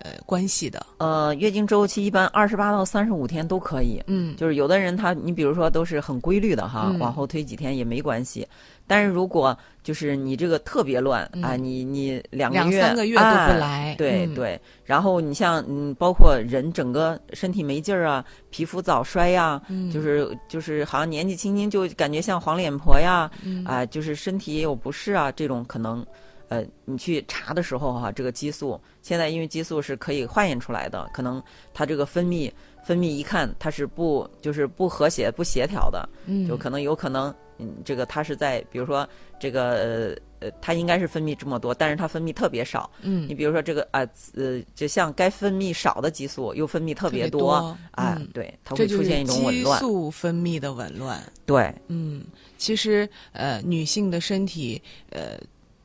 [0.04, 0.86] 呃关系的。
[1.00, 4.02] 呃，月经周期一般二十八到三十五天都可以。
[4.08, 8.48] 嗯，就是有的人他，你比如说都是很规律的哈，嗯往后推几天也没关系。
[8.86, 14.60] 但是如果就是你这个特别乱、嗯啊，你你两个两月三个月都不哎来嗯对对。
[14.84, 26.06] 然后你像嗯，包括人整个身体没劲儿啊，皮肤早衰呀、嗯就是就是好像年纪轻轻就感觉像黄脸婆呀，嗯啊、就是身体也有不适啊，这种可能。
[26.54, 31.42] 呃，你去查的时候哈、这个激素现在因为激素是可以化验出来的，可能
[31.74, 32.52] 它这个分泌
[32.86, 39.08] 分泌一看它是不就是不和谐不协调的，嗯就可能有可能，嗯，这个它是在比如说
[39.40, 42.90] 这个呃呃，它应该是分泌这么多，但是它分泌特别少。
[43.02, 47.52] 嗯你比如说这个啊呃，就像该分泌少的激素又分泌特别多
[47.92, 49.80] 啊嗯，对，它会出现一种紊激乱。
[49.80, 51.24] 素分泌的紊乱。
[51.46, 52.24] 对，嗯，
[52.58, 55.38] 其实呃，女性的身体呃，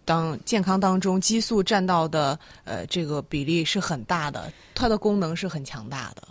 [0.09, 6.23] 当健康当中激素占到的呃这个比例是很大的，它的功能是很强大的。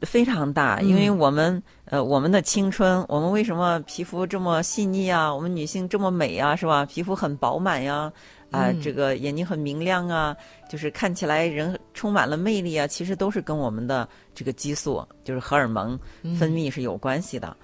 [0.00, 5.32] 非常大，嗯因为我们、呃，我们的青春，我们为什么皮肤这么细腻啊？
[5.32, 6.84] 我们女性这么美啊，是吧？
[6.86, 8.10] 皮肤很饱满呀，
[8.50, 10.34] 啊、嗯这个眼睛很明亮啊，
[10.68, 15.96] 就是看起来人充满了魅力啊，其实都是跟我们的这个激素，就是荷尔蒙
[16.36, 17.54] 分泌是有关系的。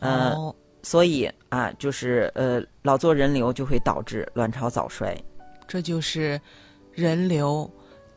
[0.00, 5.16] 呃，哦，所以啊，就是呃，老做人流就会导致卵巢早衰。
[5.68, 6.40] 这就是
[6.92, 7.70] 人流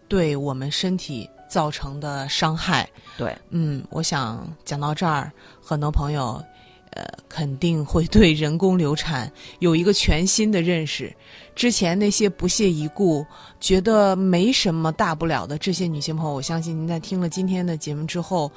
[0.08, 2.90] 对我们身体造成的伤害。
[3.18, 6.44] 对，嗯，我想讲到这儿，很多朋友
[6.92, 11.14] 呃肯定会对人工流产有一个全新的认识。
[11.56, 13.24] 之前那些不屑一顾、
[13.60, 18.52] 觉得没什么大不了的这些女性朋友，我相信您在听了今天的节目之后，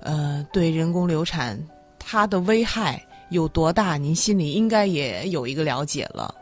[0.00, 1.62] 呃，对人工流产
[1.98, 6.34] 它的危害有多大，您心里应该也有一个了解了。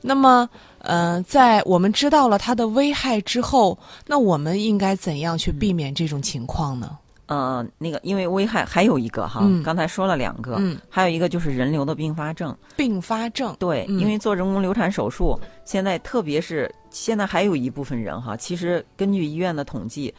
[0.00, 3.76] 那么，呃，在我们知道了它的危害之后，
[4.06, 6.96] 那我们应该怎样去避免这种情况呢？
[7.26, 12.56] 呃，那个因为危害还有一个哈，嗯刚才说了两个，嗯，还有一个就是人流的并发症。
[12.76, 20.14] 并发症，对，嗯因为做人工流产手术，现在特别是现在还有一部分人哈，其实根据医院的统计，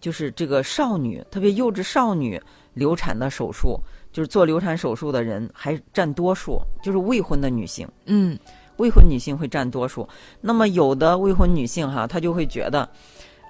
[0.00, 2.40] 就是这个少女，特别幼稚少女
[2.72, 3.78] 流产的手术，
[4.14, 7.86] 就是做流产手术的人还占多数，就是未婚的女性。
[8.06, 8.38] 嗯
[8.76, 10.08] 未婚女性会占多数。
[10.40, 12.88] 那么有的未婚女性哈，她就会觉得，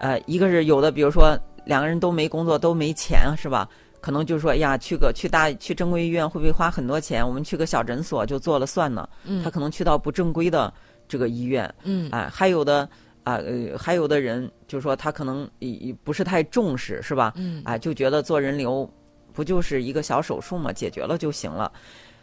[0.00, 3.68] 呃，一个是有的，比如说两个人都没工作，都没钱，是吧？
[4.00, 7.26] 可能就说哎呀，去个去大去正规医院会不会花很多钱？
[7.26, 9.06] 我们去个小诊所就做了算了。
[9.24, 10.72] 嗯她可能去到不正规的
[11.06, 12.88] 这个医院，嗯啊、还有的
[13.22, 17.32] 啊呃，还有的人就说他可能也不是太重视，是吧？
[17.36, 18.88] 嗯啊，就觉得做人流
[19.34, 21.70] 不就是一个小手术嘛，解决了就行了。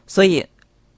[0.08, 0.44] 所以，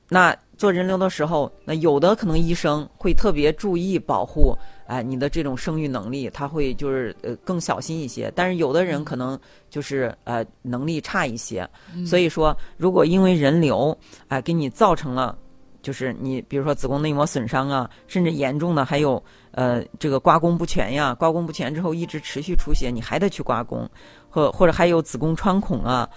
[0.07, 4.55] 那做人流的时候，那有的可能医生会特别注意保护，
[4.87, 8.31] 哎、你的这种生育能力，他会就是呃更小心一些。
[8.35, 9.37] 但是有的人可能
[9.69, 11.67] 就是呃能力差一些，
[12.05, 13.97] 所以说如果因为人流
[14.27, 15.37] 哎、给你造成了。
[15.83, 23.87] 就是你，比如说子宫内膜损伤啊，甚至严重的还有呃这个刮宫不全呀，刮宫不全之后一直持续出血，你还得去刮宫，
[24.29, 26.09] 或或者还有子宫穿孔啊，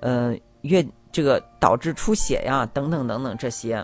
[0.00, 3.82] 呃月这个导致出血呀等等等等这些，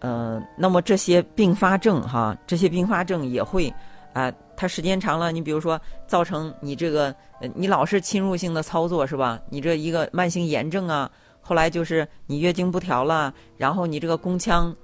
[0.00, 3.72] 呃，那么这些并发症哈，这些并发症也会
[4.12, 7.12] 啊、它时间长了，你比如说造成你这个
[7.54, 9.40] 你老是侵入性的操作是吧？
[9.48, 11.10] 你这一个慢性炎症啊。
[11.46, 14.74] 后来就是你月经不调了，然后你这个宫腔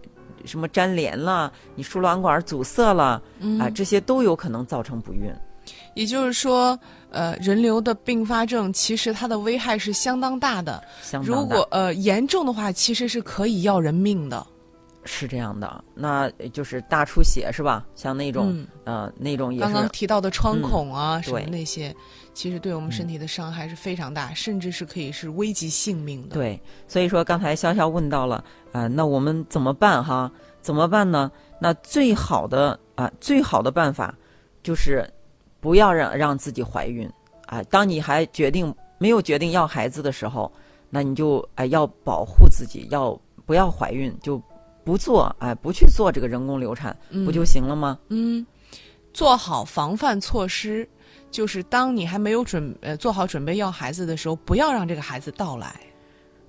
[0.44, 5.32] 什么粘连了，你输卵管阻塞了，啊、嗯，这些都有可能造成不孕。
[5.94, 6.78] 也就是说，
[7.10, 10.82] 呃，人流的并发症其实它的危害是相当大的。
[11.02, 14.46] 相当大如果呃严重的话，其实是可以要人命的。
[15.04, 17.86] 是这样的，那就是大出血是吧？
[17.94, 21.94] 像那种、嗯呃那种也是刚刚提到的穿孔啊，什么那些，
[22.32, 30.30] 其实对我们身体的伤害是非常大，甚至是可以是危及性命的。，对，所以说刚才潇潇问到了啊、那我们怎么办哈？
[30.62, 31.30] 怎么办呢？
[31.60, 34.14] 那最好的啊、最好的办法
[34.62, 35.08] 就是
[35.58, 37.10] 不要让让自己怀孕
[37.46, 40.50] 啊、当你还决定没有决定要孩子的时候，
[40.88, 44.40] 那你就哎、要保护自己，要不要怀孕就
[44.84, 47.98] 不做哎、不去做这个人工流产，嗯、不就行了吗？
[48.08, 48.46] 嗯，
[49.12, 50.88] 做好防范措施，
[51.30, 55.74] 就是当你还没有准呃做好准备要孩子的时候，不要让这个孩子到来。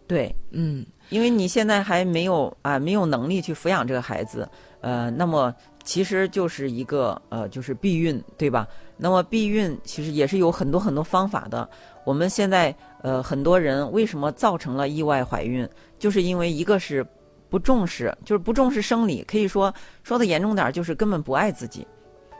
[0.07, 4.49] 对，嗯因为你现在还没有啊、没有能力去抚养这个孩子，
[4.81, 8.67] 呃，那么其实就是一个呃，就是避孕，对吧？
[8.97, 11.69] 那么避孕其实也是有很多很多方法的。
[12.03, 15.67] 我们现在呃，很多人为什么造成了意外怀孕，
[15.97, 17.05] 就是因为一个是
[17.49, 21.87] 不重视，就是不重视生理，可以说说的严重点儿，就是根本不爱自己。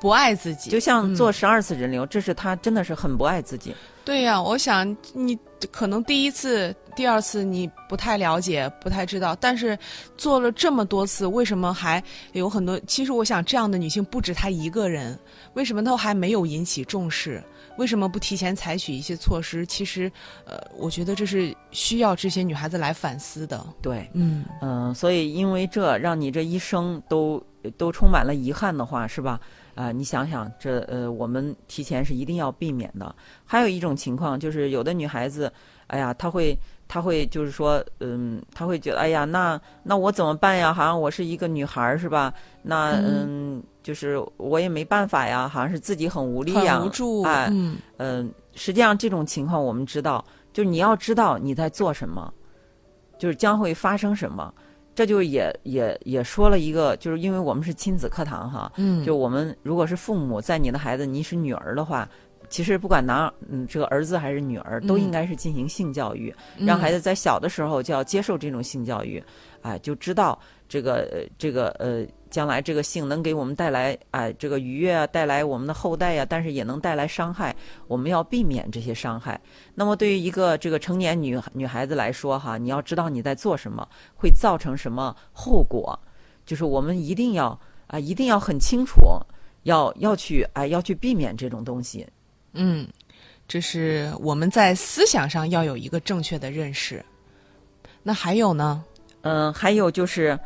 [0.01, 3.73] 不爱自己，就像嗯做十二次人流，这是他真的是很不爱自己。
[4.03, 5.37] 对呀、我想你
[5.71, 9.77] 可能第一次、第二次你不太了解、不太知道，但是
[10.17, 12.79] 做了这么多次，为什么还有很多？
[12.87, 15.17] 其实我想，这样的女性不止她一个人，
[15.53, 17.41] 为什么都还没有引起重视？
[17.77, 19.63] 为什么不提前采取一些措施？
[19.67, 20.11] 其实，
[20.45, 23.63] 呃，我觉得这是需要这些女孩子来反思的。
[23.83, 27.41] 对，嗯嗯、所以因为这让你这一生都
[27.77, 29.39] 都充满了遗憾的话，是吧？
[29.75, 33.15] 啊、你想想，这呃，我们提前是一定要避免的。
[33.45, 35.51] 还有一种情况就是，有的女孩子，
[35.87, 36.57] 哎呀，她会，
[36.87, 40.73] 她会就是说，嗯，她会觉得，哎呀，那那我怎么办呀？
[40.73, 42.33] 好像我是一个女孩儿，是吧？
[42.61, 47.23] 那嗯，就是我也没办法呀，好像是自己很无力呀，无助。
[47.23, 52.31] 哎，嗯嗯，实际上这种情况我们知道，就是你要知道你在做什么，
[53.17, 54.53] 就是将会发生什么。
[54.93, 62.07] 这就也也也说了一个，就是因为我们是亲子课堂哈，嗯，就我们如果是父母在你的孩子，你是女儿的话，
[62.49, 69.23] 其实不管男嗯这个儿子还是女儿，都嗯应该是进行性教育，让孩子在小的时候就要接受这种性教育，
[69.61, 77.55] 哎，就知道这个呃这个呃将来这个性能给我们带来哎这个愉悦啊，带来我们的后代呀、但是也能带来伤害，
[77.87, 79.39] 我们要避免这些伤害。
[79.75, 85.99] 那么对于一个这个成年女女孩子来说哈，你要知道你在做什么，会造成什么后果，
[86.45, 89.01] 就是我们一定要啊一定要很清楚，
[89.63, 92.07] 要要去哎要去避免这种东西。
[92.53, 92.87] 嗯，
[93.47, 97.03] 这是我们在思想上要有一个正确的认识。
[98.01, 98.83] 那还有呢？
[99.21, 100.39] 嗯，还有就是，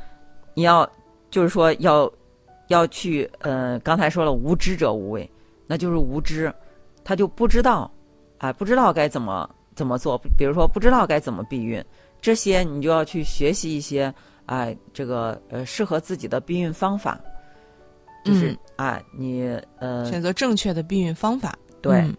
[0.54, 0.90] 你要
[1.30, 2.12] 就是说要
[2.68, 5.30] 要去呃，刚才说了无知者无畏，
[5.68, 6.54] 那就是无知，
[7.04, 7.92] 他就不知道，
[8.38, 11.84] 哎、不知道该怎么怎么做，比如说不知道该怎么避孕，
[12.22, 14.14] 这些你就要去学习一些
[14.46, 17.20] 哎、这个呃适合自己的避孕方法，
[18.24, 18.58] 就是嗯。
[18.78, 21.58] 哎、你呃选择正确的避孕方法。
[21.82, 21.98] 对。
[21.98, 22.16] 嗯。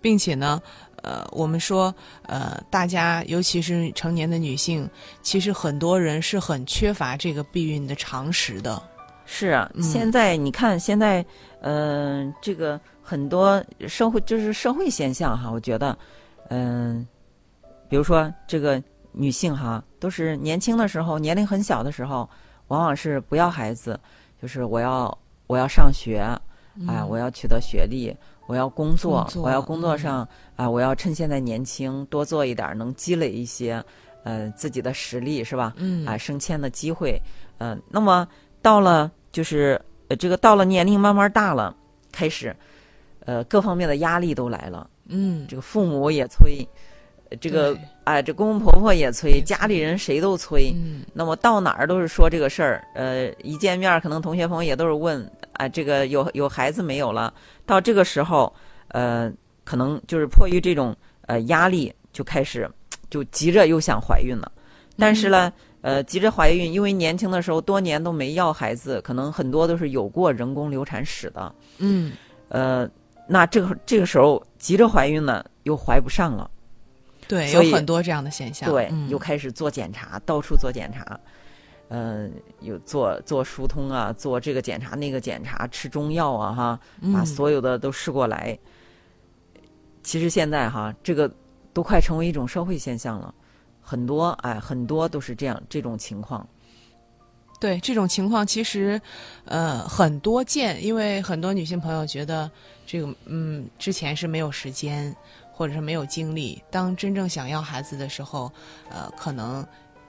[0.00, 0.62] 并且呢，
[1.02, 4.88] 呃，我们说，呃，大家尤其是成年的女性，
[5.22, 8.82] 其实很多人是很缺乏这个避孕的常识的。
[9.24, 11.24] 是啊，嗯现在你看，现在
[11.60, 15.96] 嗯、呃这个很多社会就是社会现象哈，我觉得，
[16.48, 17.06] 嗯、
[17.88, 18.82] 比如说这个
[19.12, 22.28] 女性哈，都是年轻的时候，年龄很小的时候，
[22.68, 24.00] 往往是不要孩子，
[24.40, 26.24] 就是我要我要上学，
[26.86, 28.14] 哎，我要取得学历，
[28.48, 29.98] 我要工作，嗯工作我要工作嗯。
[29.98, 33.84] 上啊、我要趁现在年轻多做一点儿，能积累一些
[34.24, 35.74] 呃自己的实力，是吧？
[35.76, 36.06] 嗯。
[36.06, 37.20] 啊，升迁的机会，
[37.58, 38.26] 嗯、那么
[38.62, 41.76] 到了就是呃这个到了年龄慢慢大了，
[42.10, 42.56] 开始
[43.26, 46.68] 呃各方面的压力都来了，嗯，这个父母也催，呃
[47.40, 57.32] 这个对哎这公公婆婆也催，家里人谁都催，嗯那么到哪儿都是说这个事儿，呃，一见面可能同学朋友也都是问，啊、这个有有孩子没有了？
[57.66, 58.52] 到这个时候，
[58.88, 59.30] 呃，
[59.64, 62.68] 可能就是迫于这种呃压力，就开始
[63.10, 64.50] 就急着又想怀孕了。
[64.96, 72.12] 但是呢，呃，急着怀孕，因为年轻的时候多年都没要孩子，可能很多都是有过人工流产史的，嗯，
[72.48, 72.88] 呃，
[73.26, 76.50] 那这个这个时候急着怀孕呢，又怀不上了。
[77.28, 78.70] 对，有很多这样的现象。
[78.70, 81.20] 对，嗯又开始做检查，到处做检查，
[81.90, 86.80] 嗯、有做做疏通啊，做这个检查那个检查，吃中药啊，哈，
[87.12, 88.58] 把嗯所有的都试过来。
[90.02, 91.30] 其实现在哈，这个
[91.74, 93.34] 都快成为一种社会现象了，
[93.82, 96.48] 很多哎，很多都是这样这种情况。
[97.60, 99.00] 对这种情况，其实
[99.44, 102.48] 呃很多见，因为很多女性朋友觉得
[102.86, 105.14] 这个嗯之前是没有时间，
[105.58, 108.48] 或者是没有精力，当真正想要孩子的时候，
[108.88, 109.66] 呃可能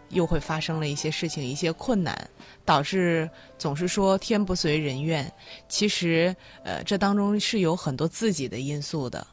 [0.09, 2.15] 又会发生了一些事情，一些困难，
[2.63, 5.29] 导致总是说天不遂人愿。
[5.67, 9.25] 其实呃这当中是有很多自己的因素的。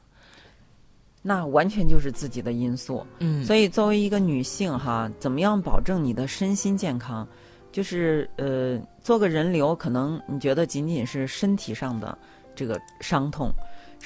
[1.21, 7.29] 那完全就是自己的因素，嗯，所以作为一个女性哈，怎么样保证你的身心健康？
[7.73, 12.17] 就是呃，做个人流，可能你觉得仅仅是身体上的
[12.55, 13.53] 这个伤痛，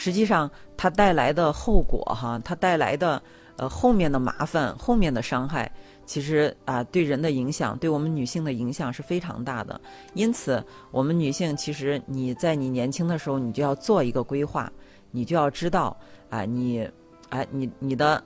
[0.00, 3.22] 实际上它带来的后果哈，它带来的
[3.56, 5.70] 呃后面的麻烦、后面的伤害，
[6.06, 9.78] 其实啊、对人的影响，对我们女性的影响是非常大的。
[10.14, 14.72] 因此，我们女性其实你在你年轻的时候，你就要做一个规划，
[15.10, 15.94] 你就要知道
[16.30, 16.88] 啊、你
[17.28, 18.24] 啊、你你的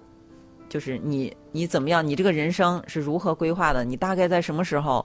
[0.68, 3.84] 就是你你怎么样，你这个人生是如何规划的？
[3.84, 5.04] 你大概在什么时候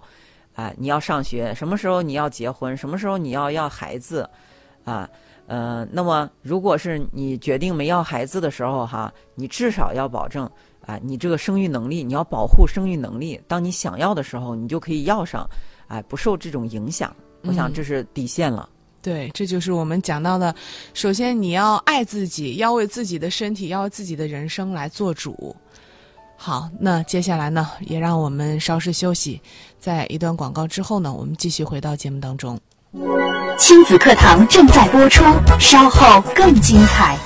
[0.54, 1.52] 啊、你要上学？
[1.56, 2.78] 什么时候你要结婚？
[2.78, 4.30] 什么时候你要要孩子？
[4.86, 5.08] 啊，
[5.92, 10.48] 那么如果是你决定没要孩子的时候哈，你至少要保证
[10.86, 13.40] 啊，你这个生育能力，你要保护生育能力。
[13.48, 15.50] 当你想要的时候，你就可以要上，
[15.88, 17.16] 哎，不受这种影响。
[17.44, 18.70] 我想这是底线了。
[19.02, 20.54] 对，这就是我们讲到的。
[20.94, 25.56] 首先，你要爱自己，要为自己的身体，要为自己的人生来做主。
[26.36, 29.42] 好，那接下来呢，也让我们稍事休息，
[29.80, 32.60] 在一段广告之后呢，我们继续回到节目当中。
[33.60, 35.22] 亲子课堂正在播出，
[35.60, 37.18] 稍后更精彩。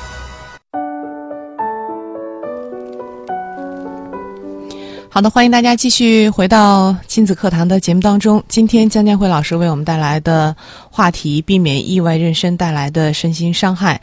[5.10, 8.44] 好的，欢迎大家继续回到亲子课堂的节目当中。
[8.48, 10.56] 今天江建辉老师为我们带来的
[10.94, 14.00] 话题：避免意外妊娠带来的身心伤害。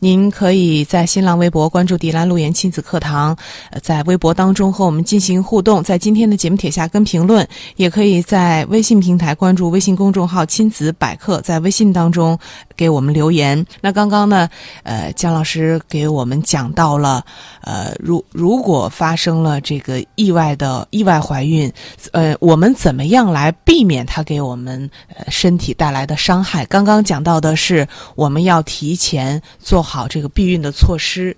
[0.00, 3.36] 您可以在新浪微博关注“迪兰路言亲子课堂”，
[3.80, 7.44] 在微博当中和我们进行互动，在今天的节目帖下跟评论；
[7.76, 12.38] 也可以在微信平台关注微信公众号“亲子百科”，在微信当中
[12.76, 13.64] 给我们留言。
[13.80, 14.48] 那刚刚呢，
[14.82, 17.24] 呃，姜老师给我们讲到了，
[17.62, 20.56] 呃，如如果发生了这个意外。
[20.62, 21.72] 的意外怀孕，
[22.12, 26.64] 呃，我们怎么样来避免它给我们呃身体带来的伤害？
[26.66, 31.36] 刚刚讲到的是我们要提前做好这个避孕的措施，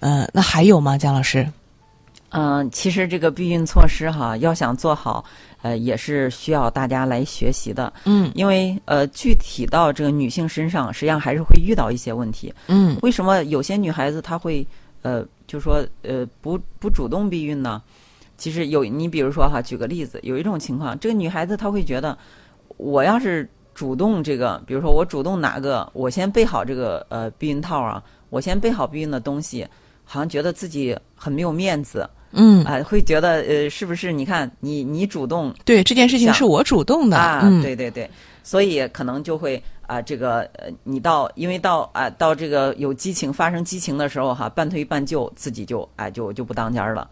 [0.00, 1.50] 呃，那还有吗，姜老师？
[2.30, 5.24] 嗯，其实这个避孕措施哈，要想做好，
[5.62, 7.90] 呃，也是需要大家来学习的。
[8.04, 12.52] 嗯，因为呃，具体到这个女性身上，实际上还是会遇到一些问题。
[12.66, 14.66] 嗯，为什么有些女孩子她会
[15.00, 17.80] 呃，就说呃，不不主动避孕呢？
[18.36, 22.18] 其实有你，比如说哈，举个例子，有一种情况，这个女孩子她会觉得，
[22.76, 29.68] 我要是主动这个，比如说我主动拿个，我先备好这个呃避孕套啊，我先备好避孕的东西，
[30.02, 34.10] 好像觉得自己很没有面子，嗯，啊，会觉得呃，是不是？
[34.10, 38.10] 你看你你主动，对这件事情是我主动的啊，对对对，
[38.42, 47.06] 所以可能就会啊，这个呃，你到因为到啊到这个有激情发生激情的时候哈，半推半就，自己就哎就就不当家了。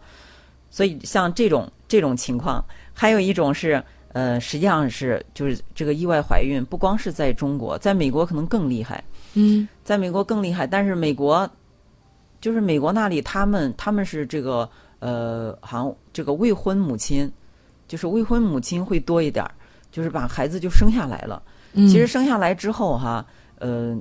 [0.71, 3.81] 所以像这种这种情况，还有一种是，
[4.15, 9.03] 呃，实际上是就是这个意外怀孕，不光是在中国，在美国可能更厉害。
[9.33, 11.49] 嗯，在美国更厉害，但是美国
[12.39, 17.29] 就是美国那里，他们他们是这个呃，好像这个未婚母亲，
[17.89, 19.51] 就是未婚母亲会多一点儿，
[19.91, 21.43] 就是把孩子就生下来了。
[21.73, 23.25] 嗯，其实生下来之后哈，
[23.59, 23.97] 呃，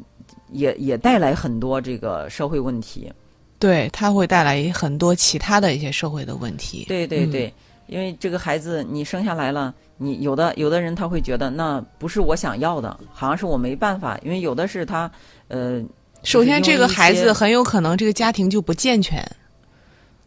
[0.52, 3.12] 也也带来很多这个社会问题。
[3.58, 6.84] 对，它会带来很多其他的一些社会的问题。
[6.86, 7.52] 对对对，
[7.88, 15.10] 因为这个孩子你生下来了，你有的有的人他会觉得那不是我想要的，好像是我没办法，因为有的是他
[15.48, 15.82] 呃，
[16.22, 19.24] 首先这个孩子很有可能这个家庭就不健全。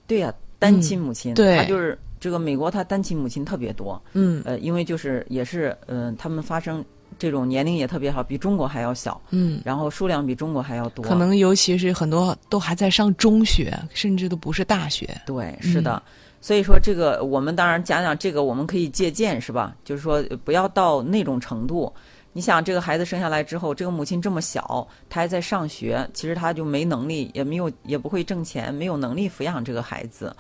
[0.06, 4.02] 对呀，单亲母亲，对，他就是这个美国，他单亲母亲特别多。
[4.14, 6.84] 嗯，呃，因为就是也是嗯，他们发生。
[7.20, 15.20] 这种年龄也特别好，比中国还要小，嗯，然后数量比中国还要多，可能尤其是很多都还在上中学，甚至都不是大学。
[15.26, 16.04] 对，是的，
[16.40, 19.76] 所以说这个我们当然讲讲这个，我们可以借鉴，是吧？
[19.84, 21.92] 就是说不要到那种程度。
[22.34, 30.36] 你想，这个孩子生下来之后，这个母亲这么小，她还在上学，其实她就没能力，也没有也不会挣钱，没有能力抚养这个孩子。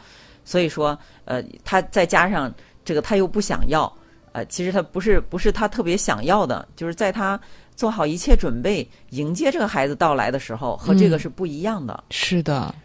[0.45, 0.95] 所以说，
[1.25, 2.53] 呃，她再加上
[2.85, 3.91] 这个，她又不想要。
[4.31, 7.39] 呃，其实她不是不是她特别想要的，就是在她
[7.75, 12.03] 做好一切准备迎接这个孩子到来的时候，和这个是不一样的。
[12.11, 12.75] 是的，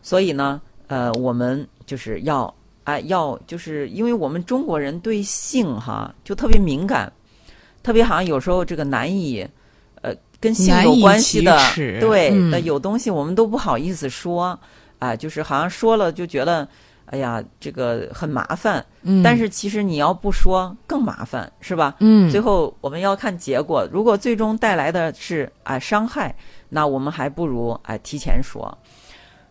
[0.00, 2.52] 所以呢，呃，我们就是要
[2.84, 7.12] 啊，要就是因为我们中国人对性哈就特别敏感，
[7.82, 9.46] 特别好像有时候这个难以
[10.00, 11.58] 呃跟性有关系的，
[12.00, 14.58] 对，那有东西我们都不好意思说
[14.98, 16.66] 啊，就是好像说了就觉得。
[17.06, 21.94] 哎呀，这个很麻烦，嗯，但是其实你要不说更麻烦，是吧？
[21.98, 23.86] 嗯，最后我们要看结果。
[23.92, 26.34] 如果最终带来的是啊伤害，
[26.70, 28.78] 那我们还不如哎提前说。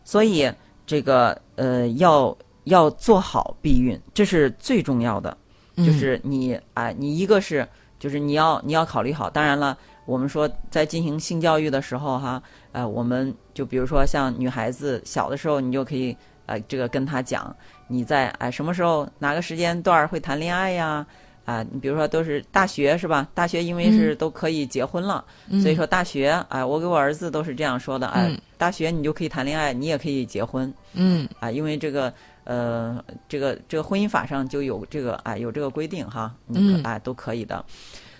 [0.03, 0.51] 所以
[0.87, 2.35] 这个呃要
[2.65, 5.35] 要做好避孕，这是最重要的。
[5.77, 7.67] 就是你啊，你一个是
[7.99, 9.29] 就是你要你要考虑好。
[9.29, 12.41] 当然了，我们说在进行性教育的时候哈，
[12.71, 16.15] 呃，我们就比如说像女孩子小的时候，你就可以。
[16.47, 17.55] 呃，这个跟她讲，
[17.87, 21.05] 你在哎什么时候哪个时间段会谈恋爱呀？
[21.45, 23.25] 啊，你比如说都是大学是吧？
[23.33, 25.23] 大学因为是都可以结婚了，
[25.61, 37.63] 所以说大学啊，我给我儿子都是这样说的啊，大学你就可以谈恋爱，你也可以结婚，嗯啊，因为这个呃，这个这个婚姻法上就有这个啊有这个规定哈，嗯啊都可以的。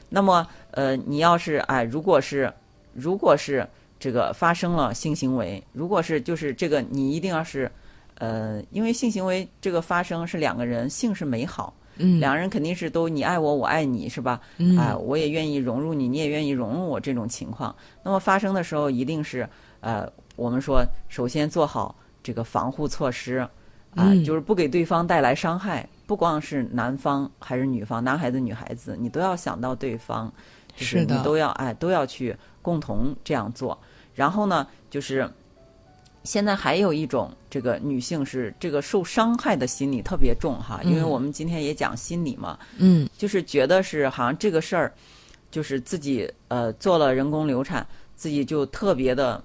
[0.10, 2.52] 那么呃，你要是哎，如果是
[2.94, 3.68] 如果是
[4.00, 7.72] 这个发生了性行为，如果是就是这个你一定要是。
[8.16, 14.40] 呃，因为性行为这个发生是两个人性是美好，嗯，两人肯定是都你爱我，我爱你，是吧？
[14.58, 17.76] 嗯啊、我也愿意融入你，你也愿意融入我这种情况。
[18.04, 19.50] 那么发生的时候，一定是
[19.80, 23.48] 呃，我们说首先做好这个防护措施，
[23.96, 25.88] 啊、嗯就是不给对方带来伤害。
[26.08, 30.32] 不光是男方还是女方，男孩子女孩子，你都要想到对方，
[30.76, 33.78] 就是你都要哎都要去共同这样做。
[34.14, 35.30] 然后呢，就是
[36.26, 44.92] 现在还有一种这个女性是这个受伤害的心理特别重哈，因为嗯我们今天也讲心理嘛，嗯就是觉得是好像这个事儿，
[45.50, 47.88] 就是自己呃做了人工流产，
[48.18, 49.42] 自己就特别的，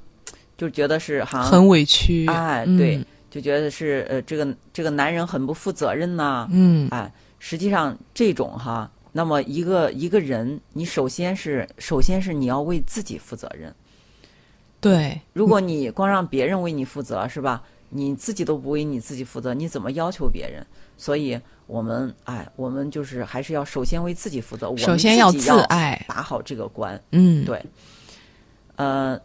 [0.58, 3.00] 就觉得是好像很委屈，哎嗯对，
[3.36, 13.74] 就觉得是呃这个这个男人很不负责任呐、嗯哎，实际上这种哈，那么一个一个人，你首先是首先是你要为自己负责任。
[14.80, 17.62] 对，如果你光让别人为你负责，是吧？
[17.90, 20.64] 你自己都不为你自己负责，你怎么要求别人？
[20.96, 24.68] 所以我们哎，我们就是还是要首先为自己负责。
[24.68, 26.98] 我们首先要自爱，把好这个关。
[27.12, 27.62] 嗯，对，
[28.76, 29.20] 呃，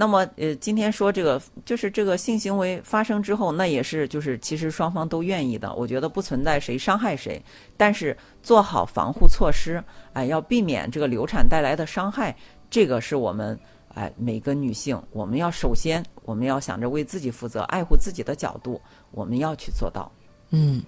[0.00, 7.42] 那么呃，今天说这个就是这个性行为发生之后，那也是就是其实双方都愿意的，我觉得不存在谁伤害谁，
[7.76, 9.82] 但是做好防护措施，
[10.12, 12.32] 哎、要避免这个流产带来的伤害，
[12.70, 13.58] 这个是我们
[13.92, 18.80] 哎每个女性，我们要首先我们要想着为自己负责，爱护自己的角度，
[19.10, 20.08] 我们要去做到。
[20.50, 20.80] 嗯，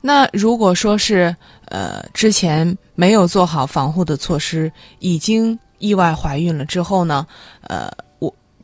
[0.00, 1.36] 那如果说是
[1.66, 7.26] 呃之前没有做好防护的措施，已经意外怀孕了之后呢，
[7.62, 7.90] 呃，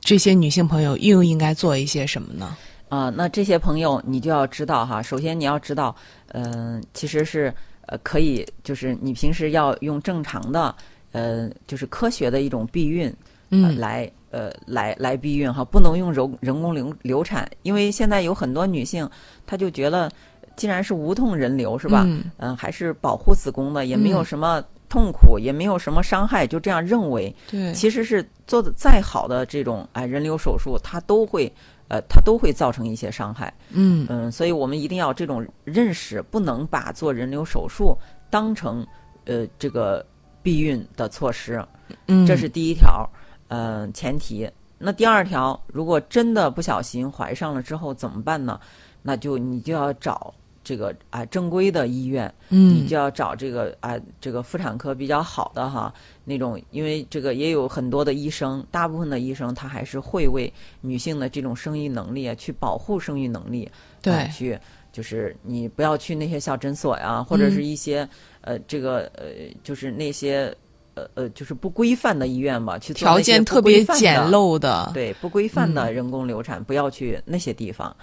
[0.06, 2.56] 这些女性朋友又应该做一些什么呢？
[2.88, 5.94] 啊、那这些朋友你就要知道哈，首先你要知道，
[6.28, 7.52] 嗯、其实是
[7.86, 10.72] 呃可以，就是你平时要用正常的，
[11.10, 13.16] 呃，就是科学的一种避孕，呃、
[13.50, 19.10] 嗯来呃来来避孕哈，不能用人人工流流产，因为现在有很多女性，
[19.44, 20.08] 她就觉得
[20.54, 22.04] 既然是无痛人流是吧？
[22.06, 27.34] 嗯嗯、还是保护子宫的，也没有嗯什么痛苦，也没有什么伤害，就这样认为。
[27.50, 31.52] 对，其实是做的再好的这种哎人流手术，它都会
[31.88, 33.52] 呃它都会造成一些伤害。
[33.70, 37.96] 嗯嗯，所以我们一定要这种认识，不能把做人流手术
[38.30, 38.86] 当成
[39.24, 40.04] 呃这个
[40.42, 41.64] 避孕的措施，
[42.06, 43.08] 嗯，这是第一条，
[43.48, 44.48] 呃前提。
[44.78, 48.60] 那第二条，如果真的不小心怀上了之后怎么办呢？
[49.02, 50.34] 那就你就要找
[50.66, 52.74] 这个啊正规的医院，嗯。
[52.74, 55.94] 你嗯就要找这个啊，这个妇产科比较好的哈
[56.24, 63.70] 那种，因为这个也有很多的医生，大部分的医生他还是会为女性的这种生育能力啊，去保护生育能力，
[64.02, 64.12] 对。
[64.12, 64.58] 啊去
[64.92, 67.64] 就是你不要去那些小诊所呀，或者是嗯。
[67.64, 68.08] 一些、
[68.40, 69.26] 呃这个呃
[69.62, 70.52] 就是那些
[70.94, 75.94] 呃呃就是不规范的医院吧，去条件特别简陋的，对不规范的嗯。
[75.94, 77.94] 人工流产，不要去那些地方。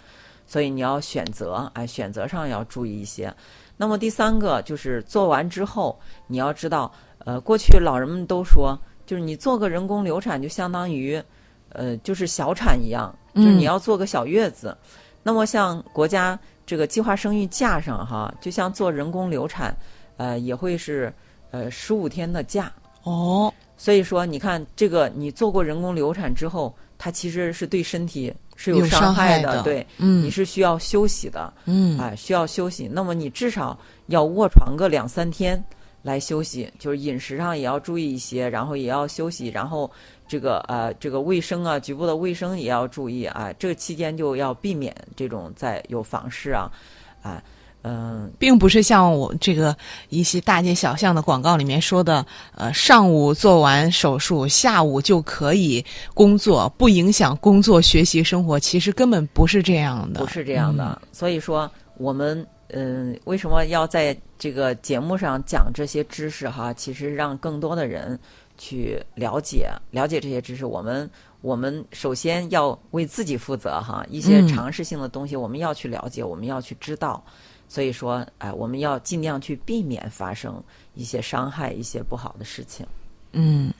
[0.53, 3.33] 所以你要选择，哎，选择上要注意一些。
[3.75, 6.91] 那么第三个就是做完之后，你要知道，
[7.25, 11.19] 呃，过去老人们都说，就是你做个人工流产就相当于，
[11.69, 14.77] 呃，就是小产一样，就是嗯你要做个小月子。
[15.23, 19.75] 那么像国家这个计划生育假上哈，就像做人工流产，
[20.17, 21.11] 呃，也会是
[21.49, 22.71] 呃十五天的假。
[23.01, 28.31] 哦，所以说，你看这个，你做过人工流产之后，它其实是对身体
[28.71, 32.87] 是有伤伤害的，的对，嗯你是需要休息的，嗯啊，需要休息。
[32.91, 35.61] 那么你至少要卧床个两三天
[36.03, 39.89] 来休息，就是饮食上也要注意一些，然后也要休息，然后
[40.27, 43.53] 这个呃这个卫生啊，局部的卫生也要注意啊。
[43.59, 46.71] 这个期间就要避免这种在有房事啊，
[47.21, 47.41] 啊，
[47.83, 49.75] 嗯、并不是像我这个
[50.09, 52.25] 一些大街小巷的广告里面说的，
[52.55, 58.59] 呃，上午做完手术，下午就可以工作，不影响工作、学习、生活。
[58.59, 61.01] 其实根本不是这样的，不是这样的。
[61.11, 66.73] 所以说，我们嗯、为什么要在这个节目上讲这些知识哈？
[66.73, 68.19] 其实让更多的人
[68.57, 70.65] 去了解了解这些知识。
[70.65, 71.07] 我们
[71.41, 77.23] 我们首先要为自己负责哈，一些嗯常识性的东西我们要去了解，我们要去知道。
[77.73, 80.63] 所以说，哎、我们要尽量去避免发生
[80.93, 82.85] 一些伤害、一些不好的事情。
[83.31, 83.73] 嗯，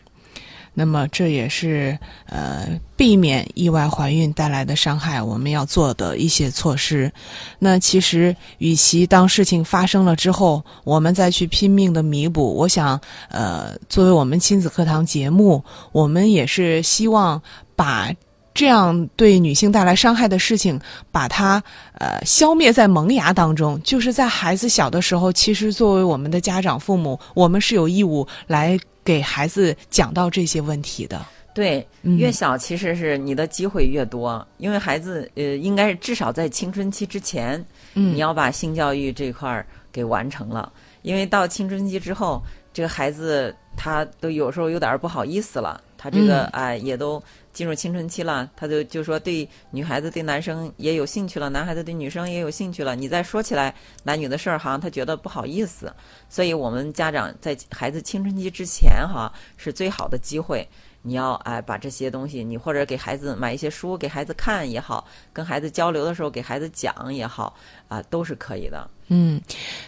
[0.73, 2.67] 那么这也是呃
[2.97, 7.13] 避免意外怀孕带来的伤害，我们要做的一些措施。
[7.59, 17.39] 那其实，与其当事情发生了之后，我们再去拼命的弥补，我想，呃，作为我们亲子课堂节目，我们也是希望
[17.75, 18.11] 把。
[18.53, 20.79] 这样对女性带来伤害的事情，
[21.11, 21.61] 把它
[21.97, 31.25] 呃消灭在萌芽当中，就是在孩子小的时候，其实作为我们的家长、父母，我们是有义务来给孩子讲到这些问题的。
[31.53, 40.71] 对，嗯越小其实是你的机会越多，因为孩子呃，应该是至少在青春期之前，嗯你要把性教育这块儿给完成了。
[41.03, 42.41] 因为到青春期之后，
[42.73, 47.21] 这个孩子他都有时候有点不好意思了，他这个啊、也都
[47.53, 52.95] 进入青春期了，他就就说对女孩子对男生也有兴趣了，男孩子对女生也有兴趣了。
[52.95, 53.73] 你再说起来
[54.03, 55.93] 男女的事儿，好像他觉得不好意思。
[56.27, 60.67] 所以我们家长在孩子青春期之前哈，是最好的机会。
[61.05, 67.53] 你要哎把这些东西，你或者给孩子买一些书给孩子看也好，跟孩子交流的时候给孩子讲也好，
[67.89, 68.89] 啊，都是可以的。
[69.07, 69.39] 嗯，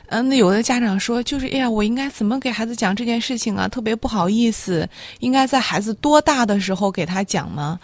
[0.08, 3.68] 嗯，那有的家长说，就是哎呀，我应该怎么给孩子讲这件事情啊？
[3.68, 4.88] 特别不好意思，
[5.20, 7.80] 应该在孩子多大的时候给他讲呢？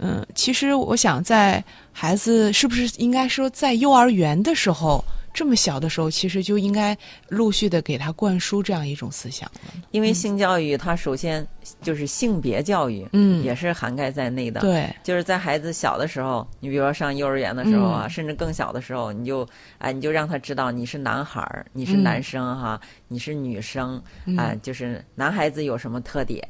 [0.00, 1.62] 嗯，其实我想，在
[1.92, 6.96] 孩子是不是应该说在幼儿园的时候，这么小的时候，其实就应该
[7.28, 9.50] 陆续的给他灌输这样一种思想。
[9.90, 11.46] 因为性教育它首先
[11.80, 19.48] 就是性别教育，嗯也是涵盖在内的。，对，就是在孩子小的时候，你比如说上幼儿园的时候啊，嗯甚至更小的时候，你就
[19.78, 24.02] 哎，你就让他知道你是男孩儿，你是嗯男生哈，你是女生，
[24.36, 26.42] 啊，就是男孩子有什么特点，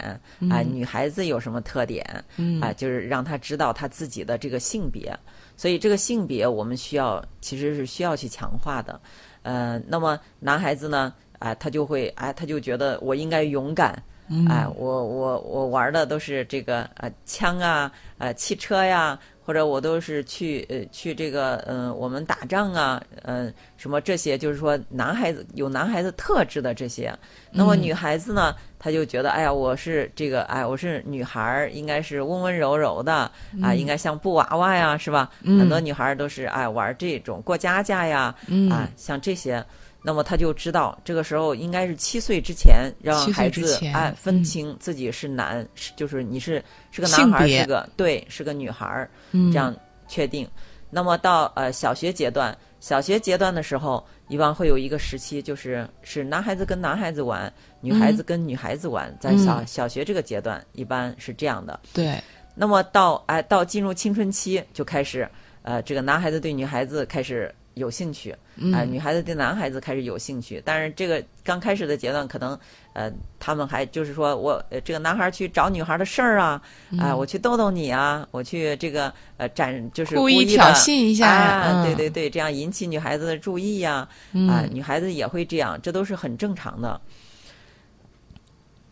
[0.50, 2.04] 啊，女孩子有什么特点，
[2.36, 5.16] 嗯啊，就是让他知道他自己的这个性别。
[5.58, 8.98] 所以这个性别我们需要其实是需要去强化的。
[9.42, 14.02] 呃，那么男孩子呢，啊，他就会哎，他就觉得我应该勇敢。
[14.48, 19.18] 哎，我我我玩的都是这个呃枪啊，呃汽车呀，
[19.48, 27.10] 或者我都是去呃去这个嗯、呃、我们打仗啊，嗯、什么这些，就是说男孩子有男孩子特质的这些。
[27.50, 33.14] 那么女孩子呢，她就觉得哎呀，我是这个哎我是女孩儿，应该是温温柔柔的
[33.62, 35.30] 啊，应该像布娃娃呀，是吧？
[35.42, 38.34] 很多女孩儿都是哎玩这种过家家呀，
[38.70, 39.64] 啊像这些。
[40.08, 49.06] 那么他就知道，这个时候应该是七岁之前，让孩子哎分嗯清自己是男，是就是你是是个男孩儿，是个对，是个女孩
[49.52, 49.76] 这样
[50.08, 50.48] 确定。
[50.88, 57.52] 那么到呃小学阶段，小学阶段的时候，一般会有一个时期，就是是男孩子跟男孩子玩，
[57.82, 61.78] 女孩子跟女孩子玩，在小嗯小学这个阶段，一般是这样的。
[61.92, 62.18] 对，
[62.54, 65.28] 那么到哎到进入青春期就开始，
[65.60, 68.36] 呃，这个男孩子对女孩子开始有兴趣，
[68.74, 70.62] 哎、女孩子对男孩子开始有兴趣。
[70.64, 72.58] 但是这个刚开始的阶段，可能
[72.92, 73.10] 呃
[73.40, 76.60] 他们还就是说我呃这个男孩去找女孩的事儿啊，
[76.98, 84.48] 啊、我去逗逗你啊，我去这个呃展就是故意意挑衅一下对对对，这样引起女孩子的注意呀、嗯。
[84.48, 87.00] 啊，女孩子也会这样，这都是很正常的。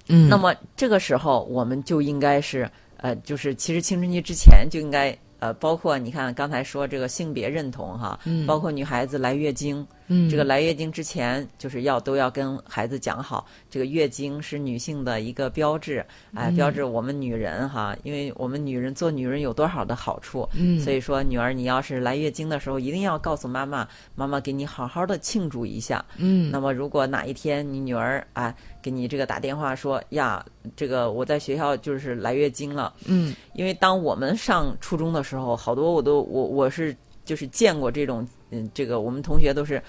[0.09, 8.47] 嗯，那么这个时候，我们就应该是呃，就是其实青春期之前就应该呃，包括你看刚才说这个性别认同哈，嗯。
[8.47, 10.29] 包括女孩子来月经，嗯。
[10.29, 16.05] 这个来月经之前就是要都要跟孩子讲好，这个月经是女性的一个标志，
[16.35, 20.81] 哎、标志我们女人哈，因为我们女人做女人有多少的好处，嗯。
[20.81, 26.51] 所以说女儿你要是来月经的时候，一定要告诉妈妈，妈妈给你好好的庆祝一下，嗯。
[26.51, 30.45] 那么，如果哪一天你女儿啊给你这个打电话说呀，
[30.75, 33.35] 这个我在学校就是来月经了，嗯。
[33.55, 36.95] 因为当我们上初中的时候，好多我都我我是
[37.27, 39.83] 就是见过这种嗯，这个我们同学都是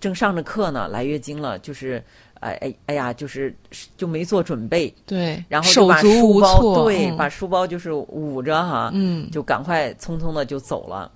[0.00, 2.02] 正上着课呢，来月经了，就是
[2.40, 3.54] 哎哎哎呀，就是
[3.98, 11.12] 就没做准备，对，然后就手足把书无措，包对，嗯把书包就是捂着哈，嗯就赶快匆匆的就走了。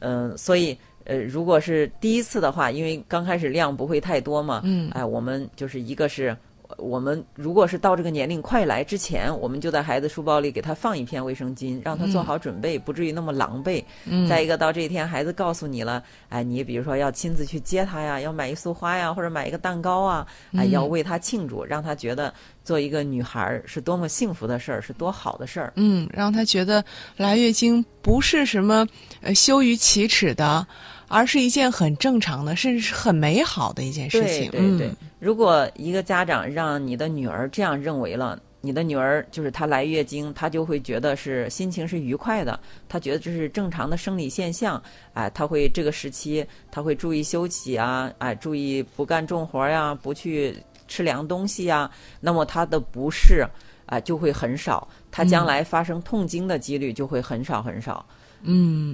[0.00, 6.36] 嗯、所以呃，如果是第一次的话，因为刚开始量不会太多嘛，嗯哎，我们就是一个是。
[6.76, 13.82] 我们如果是到这个年龄快来之前，我们就在孩子书包里给他放一片卫生巾，让他做好准备，不至于那么狼狈。
[14.04, 25.72] 嗯再一个，到这一天孩子告诉你了，哎，你比如说要亲自去接他呀，要买一束花呀，或者买一个蛋糕啊，哎，嗯要为他庆祝，让他觉得做一个女孩儿是多么幸福的事儿，是多好的事儿。
[25.76, 26.84] 嗯，让他觉得
[27.16, 28.86] 来月经不是什么
[29.22, 30.66] 呃羞于启齿的，
[31.08, 34.50] 而是一件很正常的，甚至是很美好的一件事情。
[34.50, 44.82] 对对对嗯，如果一个家长让你的女儿这样认为了，你的女儿就是她来月经，她就会觉得是心情是愉快的，她觉得这是正常的生理现象，
[45.14, 50.56] 哎，她会这个时期她会注意休息啊，哎，注意不干重活呀，不去
[50.88, 51.90] 吃凉东西呀，
[52.20, 53.46] 那么她的不适
[53.86, 58.04] 啊就会很少，她将来发生痛经的几率就会很少很少。
[58.10, 58.16] 嗯，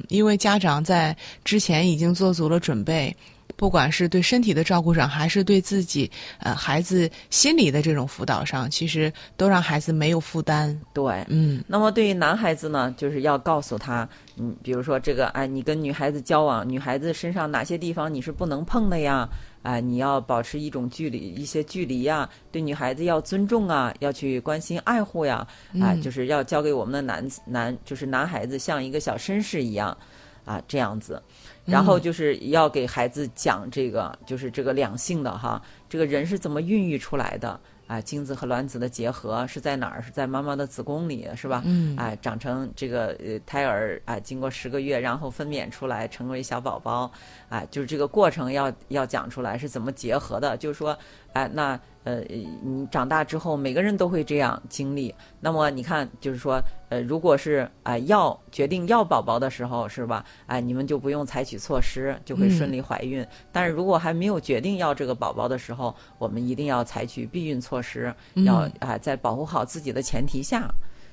[0.09, 3.14] 因为家长在之前已经做足了准备，
[3.57, 10.78] 不管是对身体的照顾上，还是对自己呃孩子心理的这种辅导上，其实都让孩子没有负担。
[10.92, 19.28] 对，嗯那么对于男孩子呢，就是要告诉他，嗯，比如说这个，哎，你跟女孩子交往，女孩子身上哪些地方你是不能碰的呀？
[19.64, 25.44] 哎，你要保持一种距离，一些距离呀，对女孩子要尊重啊，要去关心爱护呀，
[25.80, 29.96] 啊，就是要教给我们的男男，就是男孩子像一个小绅士一样。
[30.44, 31.22] 啊这样子。
[31.64, 38.01] 然后就是要给孩子讲这个，就是这个两性的哈，这个人是怎么孕育出来的啊？
[38.01, 40.03] 精子和卵子的结合是在哪儿？
[40.03, 41.62] 是在妈妈的子宫里，是吧？
[41.64, 47.11] 嗯，啊，长成这个呃胎儿啊，经过十个月，然后分娩出来成为小宝宝，
[47.49, 50.97] 啊，就是这个过程要要讲出来是怎么结合的，就是说，
[51.35, 51.78] 哎，那。
[52.05, 52.20] 呃，
[52.62, 55.14] 你长大之后，每个人都会这样经历。
[55.41, 60.22] 那么你看，就是说，呃，如果是啊要决定要宝宝的时候，是吧？
[60.45, 63.26] 哎，你们就不用采取措施，就会顺利怀孕。
[63.51, 68.14] 但是如果还没有决定要这个宝宝的时候，我们一定要采取避孕措施，
[68.45, 70.68] 要啊在保护好自己的前提下，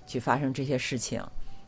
[0.05, 1.23] 去发生这些事情。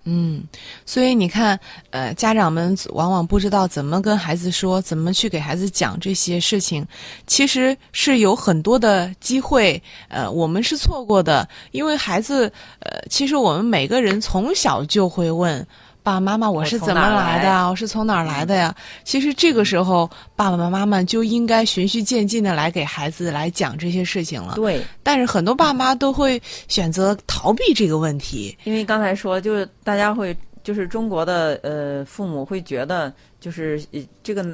[0.06, 0.44] 嗯，
[0.86, 1.60] 所以你看，
[1.92, 6.86] 呃，家长们往往不知道怎么跟孩子说，怎么去给孩子讲这些事情，
[7.26, 15.66] 其实是有很多的机会，呃，我们是错过的，因为孩子，呃，其实我们每个人从小就会问。
[16.04, 17.70] 爸爸妈妈，我是怎么来的？
[17.70, 18.76] 我是从哪儿来的呀？
[19.06, 24.56] 其实这个时候，爸爸妈妈就应该循序渐进的来给孩子来讲这些事情了。
[24.56, 33.82] 对，但是很多爸妈都会选择逃避这个问题，因为刚才说，就是大家会，就是中国的呃父母会觉得，就是
[34.22, 34.46] 这个。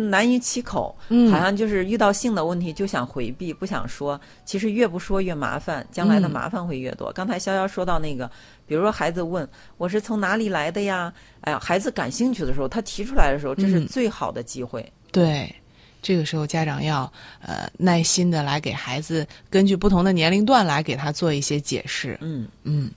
[0.00, 0.96] 难于启口，
[1.28, 4.20] 好像就是遇到性的问题就想回避，不想说。
[4.44, 7.10] 其实越不说越麻烦，将来的麻烦会越多。
[7.10, 8.30] 刚才潇潇说到那个，
[8.68, 9.48] 比如说孩子问
[9.78, 11.12] 我是从哪里来的呀？
[11.40, 14.84] 哎呀，孩子感兴趣的时候，他提出来的时候，这是最好的机会。
[15.10, 15.52] 对，
[16.02, 17.10] 这个时候家长要
[17.40, 22.18] 呃耐心的来给孩子，根据不同的年龄段来给他做一些解释。
[22.20, 22.90] 嗯嗯。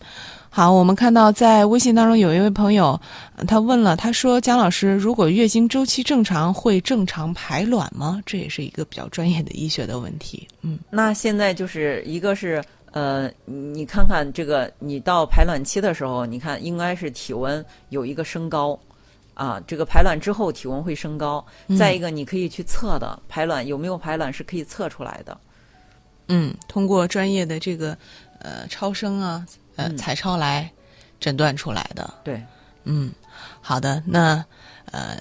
[0.54, 3.00] 好，我们看到在微信当中有一位朋友，
[3.48, 10.46] 他问了，他说：“姜老师，如果月经周期正常，会正常排卵吗？”这也是一个比较专业的医学的问题。
[10.60, 12.62] 嗯，那现在就是一个是
[12.92, 18.78] 呃，你看看这个，你到排卵期的时候，你看应该是体温有一个升高，
[19.34, 21.46] 啊，这个排卵之后体温会升高。
[21.78, 25.38] 再一个，你可以去测的排卵有没有排卵是可以测出来的。
[26.28, 27.98] 嗯，通过专业的这个
[28.40, 29.46] 呃超声啊。
[29.78, 30.70] 呃，彩超来
[31.18, 32.14] 诊断出来的。
[32.26, 32.44] 对，
[32.84, 33.10] 嗯，
[33.62, 34.04] 好的。
[34.06, 34.44] 那
[34.92, 35.20] 呃，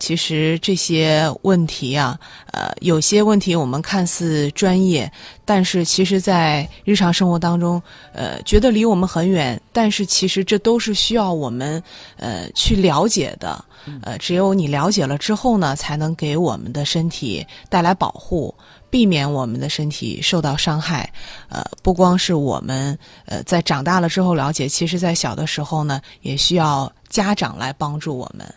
[0.00, 2.18] 其实这些问题啊，
[2.52, 5.10] 呃，有些问题我们看似专业，
[5.44, 7.80] 但是其实在日常生活当中，
[8.12, 11.80] 呃，觉得离我们很远，但是其实这都是需要我们
[12.16, 13.64] 呃去了解的。
[14.02, 18.52] 呃，只有你了解了之后呢，才能给我们的身体带来保护。
[18.90, 21.08] 避免我们的身体受到伤害，
[21.48, 28.52] 呃，不光是我们，呃，在长大了之后了解，其实，在小的时候呢，也需要家长来帮助我们。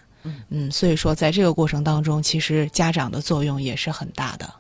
[0.50, 4.52] 嗯，所以说，在这个过程当中，其实家长的作用也是很大的。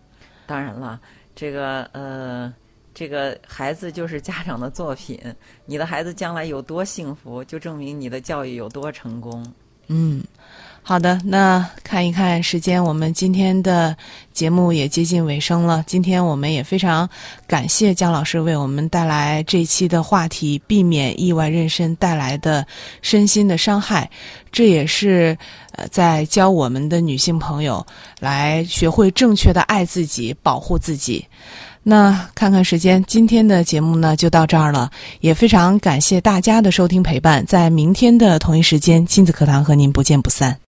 [0.45, 0.99] 当然了，
[1.35, 2.53] 这个呃，
[2.93, 5.19] 这个孩子就是家长的作品，
[5.65, 9.53] 你的孩子将来有多幸福，就证明你的教育有多成功。
[9.87, 10.23] 嗯。
[10.85, 13.95] 好的，那看一看时间，我们今天的
[14.33, 15.81] 节目也接近尾声了。
[15.87, 17.09] 今天我们也非常
[17.47, 22.67] 感谢姜老师为我们带来这期的话题：避免意外妊娠带来的
[23.01, 24.09] 身心的伤害。
[24.51, 25.37] 这也是
[25.77, 27.83] 呃，在教我们的女性朋友
[28.19, 31.25] 来学会正确的爱自己、保护自己。
[31.81, 34.91] 那看看时间，今天的节目呢就到这儿了。
[35.21, 40.59] 也非常感谢大家的收听陪伴，在明天的同一时间，亲子课堂和您不见不散。